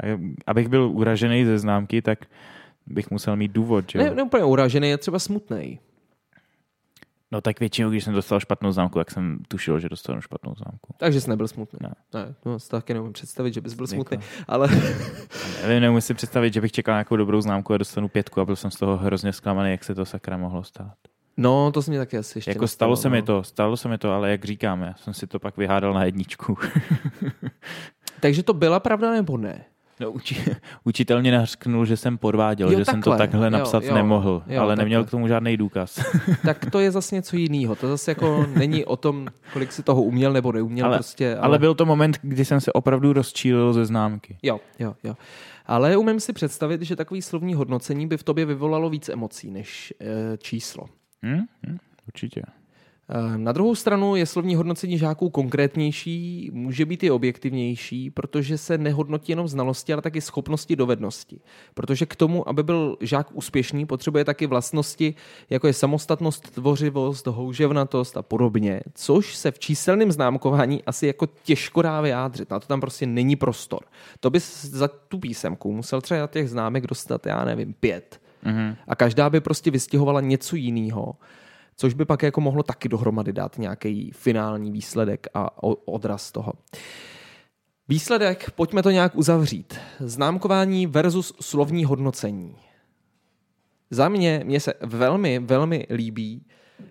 abych 0.47 0.69
byl 0.69 0.91
uražený 0.91 1.45
ze 1.45 1.59
známky, 1.59 2.03
tak 2.03 2.19
bych 2.87 3.11
musel 3.11 3.37
mít 3.37 3.53
důvod, 3.53 3.85
že 3.93 3.99
jo? 3.99 4.05
Ne, 4.05 4.11
ne 4.15 4.23
úplně 4.23 4.45
uražený, 4.45 4.89
je 4.89 4.99
třeba 4.99 5.19
smutný. 5.19 5.81
No 7.33 7.41
tak 7.41 7.61
většinou, 7.61 7.91
když 7.91 8.05
jsem 8.05 8.15
dostal 8.15 8.41
špatnou 8.41 8.73
známku, 8.73 8.99
tak 8.99 9.11
jsem 9.11 9.39
tušil, 9.49 9.81
že 9.81 9.89
dostanu 9.89 10.21
špatnou 10.21 10.55
známku. 10.55 10.95
Takže 10.97 11.21
jsi 11.21 11.31
nebyl 11.31 11.49
smutný. 11.49 11.79
Ne. 11.83 11.95
ne 12.15 12.35
to 12.43 12.59
si 12.59 12.69
taky 12.69 12.95
neumím 12.95 13.13
představit, 13.13 13.55
že 13.55 13.61
bys 13.61 13.75
byl 13.75 13.85
Jako- 13.85 13.95
smutný. 13.95 14.19
Ale 14.49 14.69
Nevím, 15.63 15.81
neumím 15.83 16.01
si 16.01 16.15
představit, 16.15 16.53
že 16.55 16.61
bych 16.61 16.73
čekal 16.73 16.95
nějakou 16.95 17.17
dobrou 17.17 17.41
známku 17.41 17.73
a 17.75 17.77
dostanu 17.79 18.09
pětku 18.09 18.41
a 18.41 18.45
byl 18.45 18.57
jsem 18.57 18.71
z 18.71 18.77
toho 18.77 18.97
hrozně 18.97 19.33
zklamaný, 19.33 19.71
jak 19.71 19.85
se 19.85 19.95
to 19.95 20.05
sakra 20.05 20.37
mohlo 20.37 20.65
stát. 20.65 20.95
no, 21.37 21.73
to 21.73 21.83
se 21.83 21.91
mi 21.91 21.97
taky 21.99 22.19
asi 22.19 22.39
ještě 22.39 22.51
jako 22.51 22.65
nestalo, 22.65 22.97
stalo 22.97 23.03
se 23.03 23.09
no. 23.09 23.13
mi 23.17 23.23
to, 23.23 23.43
stalo 23.43 23.77
se 23.77 23.89
mi 23.89 23.99
to, 23.99 24.13
ale 24.13 24.31
jak 24.31 24.45
říkám, 24.45 24.83
já 24.83 24.95
jsem 24.95 25.15
si 25.15 25.27
to 25.27 25.39
pak 25.39 25.57
vyhádal 25.57 25.95
na 25.95 26.05
jedničku. 26.05 26.59
Takže 28.21 28.43
to 28.43 28.53
byla 28.53 28.81
pravda 28.81 29.11
nebo 29.11 29.37
ne? 29.37 29.65
No, 30.01 30.11
uči, 30.11 30.45
učitel 30.85 31.21
mě 31.21 31.33
nařknul, 31.33 31.87
že 31.87 31.97
jsem 31.97 32.19
podváděl, 32.19 32.73
Jo, 32.73 32.79
že 32.79 32.85
jsem 32.85 33.03
to 33.03 33.11
takhle. 33.11 33.27
takhle 33.27 33.47
Jo, 33.47 33.51
napsat 33.51 33.83
jo. 33.85 33.95
nemohl, 33.95 34.43
Jo, 34.47 34.61
ale 34.61 34.73
takhle. 34.73 34.77
neměl 34.85 35.05
k 35.05 35.11
tomu 35.11 35.29
žádný 35.29 35.57
důkaz. 35.57 36.01
Tak 36.45 36.71
to 36.71 36.81
je 36.81 36.91
zase 36.91 37.15
něco 37.15 37.37
jiného. 37.37 37.75
To 37.77 37.89
zase 37.89 38.11
jako 38.11 38.47
není 38.57 38.85
o 38.85 38.97
tom, 38.97 39.27
kolik 39.53 39.73
si 39.73 39.83
toho 39.83 40.03
uměl 40.03 40.33
nebo 40.33 40.53
neuměl. 40.53 40.87
Ale- 40.87 40.97
prostě, 40.97 41.33
ale, 41.37 41.41
ale 41.41 41.59
byl 41.59 41.75
to 41.75 41.87
moment, 41.87 42.19
kdy 42.23 42.45
jsem 42.45 42.61
se 42.61 42.73
opravdu 42.73 43.13
rozčílil 43.13 43.73
ze 43.73 43.85
známky. 43.87 44.39
Jo, 44.43 44.61
jo, 44.79 44.95
jo. 45.05 45.15
Ale 45.67 45.97
umím 45.97 46.21
si 46.21 46.33
představit, 46.33 46.83
že 46.83 46.97
takový 46.97 47.23
slovní 47.23 47.55
hodnocení 47.55 48.07
by 48.07 48.17
v 48.17 48.23
tobě 48.23 48.45
vyvolalo 48.45 48.91
víc 48.91 49.09
emocí 49.09 49.51
než 49.51 49.95
e, 50.01 50.37
číslo. 50.39 50.87
Hm? 51.27 51.45
Hm? 51.67 51.79
Určitě. 52.07 52.43
E, 53.09 53.39
na 53.39 53.53
druhou 53.53 53.75
stranu 53.75 54.17
je 54.17 54.27
slovní 54.27 54.55
hodnocení 54.55 54.99
žáků 54.99 55.31
konkrétnější, 55.31 56.51
může 56.53 56.85
být 56.85 57.03
i 57.03 57.11
objektivnější, 57.11 58.11
protože 58.11 58.59
se 58.59 58.79
nehodnotí 58.79 59.33
jenom 59.33 59.49
znalosti, 59.49 59.93
ale 59.93 60.03
taky 60.03 60.21
schopnosti, 60.21 60.77
dovednosti. 60.77 61.41
Protože 61.75 62.07
k 62.07 62.17
tomu, 62.17 62.49
aby 62.49 62.63
byl 62.63 62.97
žák 63.01 63.27
úspěšný, 63.33 63.87
potřebuje 63.87 64.25
taky 64.25 64.47
vlastnosti, 64.47 65.15
jako 65.51 65.67
je 65.67 65.73
samostatnost, 65.73 66.51
tvořivost, 66.51 67.27
houževnatost 67.27 68.17
a 68.17 68.23
podobně, 68.23 68.81
což 68.95 69.37
se 69.37 69.51
v 69.51 69.59
číselném 69.59 70.13
známkování 70.13 70.85
asi 70.85 71.07
jako 71.07 71.27
těžko 71.43 71.83
dá 71.83 72.01
vyjádřit. 72.01 72.51
Na 72.51 72.61
to 72.61 72.67
tam 72.67 72.81
prostě 72.81 73.07
není 73.07 73.37
prostor. 73.37 73.81
To 74.21 74.31
bys 74.31 74.65
za 74.65 74.89
tu 74.89 75.19
písemku 75.19 75.73
musel 75.73 76.01
třeba 76.01 76.27
těch 76.27 76.51
známek 76.51 76.87
dostat, 76.87 77.27
já 77.27 77.45
nevím, 77.45 77.75
pět. 77.81 78.21
Mhm. 78.45 78.77
A 78.89 78.95
každá 78.95 79.31
by 79.31 79.41
prostě 79.41 79.71
vystihovala 79.71 80.21
něco 80.21 80.57
jiného, 80.57 81.15
což 81.77 81.95
by 81.95 82.05
pak 82.05 82.23
jako 82.23 82.41
mohlo 82.41 82.63
taky 82.63 82.89
dohromady 82.89 83.33
dát 83.33 83.59
nějaký 83.59 84.11
finální 84.11 84.73
výsledek 84.73 85.27
a 85.35 85.63
odraz 85.87 86.33
toho. 86.33 86.53
Výsledek, 87.89 88.51
pojďme 88.51 88.83
to 88.83 88.91
nějak 88.91 89.17
uzavřít. 89.17 89.79
Známkování 90.01 90.87
versus 90.87 91.33
slovní 91.41 91.85
hodnocení. 91.85 92.57
Za 93.91 94.09
mě, 94.09 94.43
mě 94.45 94.61
se 94.61 94.75
velmi, 94.81 95.39
velmi 95.39 95.87
líbí 95.91 96.47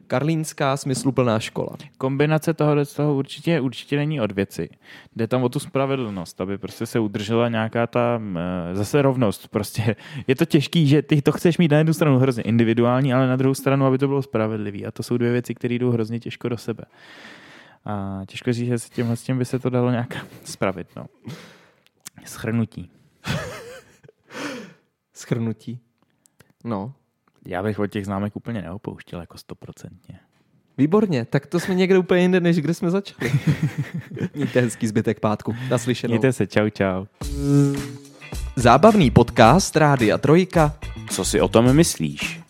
karlínská 0.08 0.78
smysluplná 0.78 1.40
škola. 1.40 1.70
Kombinace 1.98 2.54
toho 2.54 2.86
toho 2.96 3.16
určitě, 3.16 3.62
určitě 3.62 3.98
není 3.98 4.22
od 4.22 4.32
věci. 4.32 4.70
Jde 5.16 5.28
tam 5.28 5.44
o 5.44 5.50
tu 5.50 5.60
spravedlnost, 5.60 6.42
aby 6.42 6.58
prostě 6.58 6.86
se 6.86 7.00
udržela 7.00 7.50
nějaká 7.50 7.88
ta 7.88 8.22
eh, 8.36 8.76
zase 8.76 9.02
rovnost. 9.02 9.48
Prostě 9.48 9.96
je 10.28 10.36
to 10.36 10.46
těžký, 10.46 10.88
že 10.88 11.02
ty 11.02 11.22
to 11.22 11.32
chceš 11.32 11.58
mít 11.58 11.72
na 11.72 11.78
jednu 11.78 11.94
stranu 11.94 12.20
hrozně 12.20 12.44
individuální, 12.44 13.14
ale 13.14 13.28
na 13.28 13.36
druhou 13.36 13.54
stranu, 13.54 13.86
aby 13.86 13.98
to 13.98 14.08
bylo 14.08 14.22
spravedlivý. 14.22 14.86
A 14.86 14.92
to 14.92 15.04
jsou 15.04 15.18
dvě 15.18 15.32
věci, 15.32 15.56
které 15.56 15.76
jdou 15.76 15.92
hrozně 15.92 16.20
těžko 16.20 16.50
do 16.50 16.58
sebe. 16.58 16.84
A 17.86 18.22
těžko 18.28 18.54
říct, 18.54 18.68
že 18.68 18.80
s 18.80 18.90
tímhle 18.90 19.16
s 19.16 19.24
tím 19.24 19.38
by 19.38 19.46
se 19.46 19.60
to 19.60 19.70
dalo 19.70 19.92
nějak 19.92 20.26
spravit. 20.44 20.88
No. 20.96 21.06
Schrnutí. 22.26 22.90
Schrnutí. 25.14 25.80
No, 26.68 26.94
Já 27.46 27.64
bych 27.64 27.80
od 27.80 27.88
těch 27.88 28.06
známek 28.06 28.36
úplně 28.36 28.62
neopouštěl 28.62 29.20
jako 29.20 29.38
stoprocentně. 29.38 30.20
výborně. 30.78 31.26
Tak 31.26 31.46
to 31.46 31.60
jsme 31.60 31.76
někde 31.76 31.98
úplně 31.98 32.22
jinde, 32.22 32.40
než 32.40 32.58
kde 32.58 32.74
jsme 32.74 32.92
začali. 32.92 33.32
Mějte 34.36 34.62
hezký 34.62 34.88
zbytek 34.88 35.20
pátku. 35.20 35.56
Naslyšenou. 35.70 36.12
Mějte 36.12 36.34
se, 36.34 36.48
čau, 36.48 36.70
čau. 36.70 37.06
Zábavný 38.56 39.12
podcast 39.12 39.76
Rádia 39.76 40.18
Trojka 40.18 40.78
Co 41.10 41.26
si 41.26 41.42
o 41.42 41.48
tom 41.48 41.74
myslíš? 41.74 42.45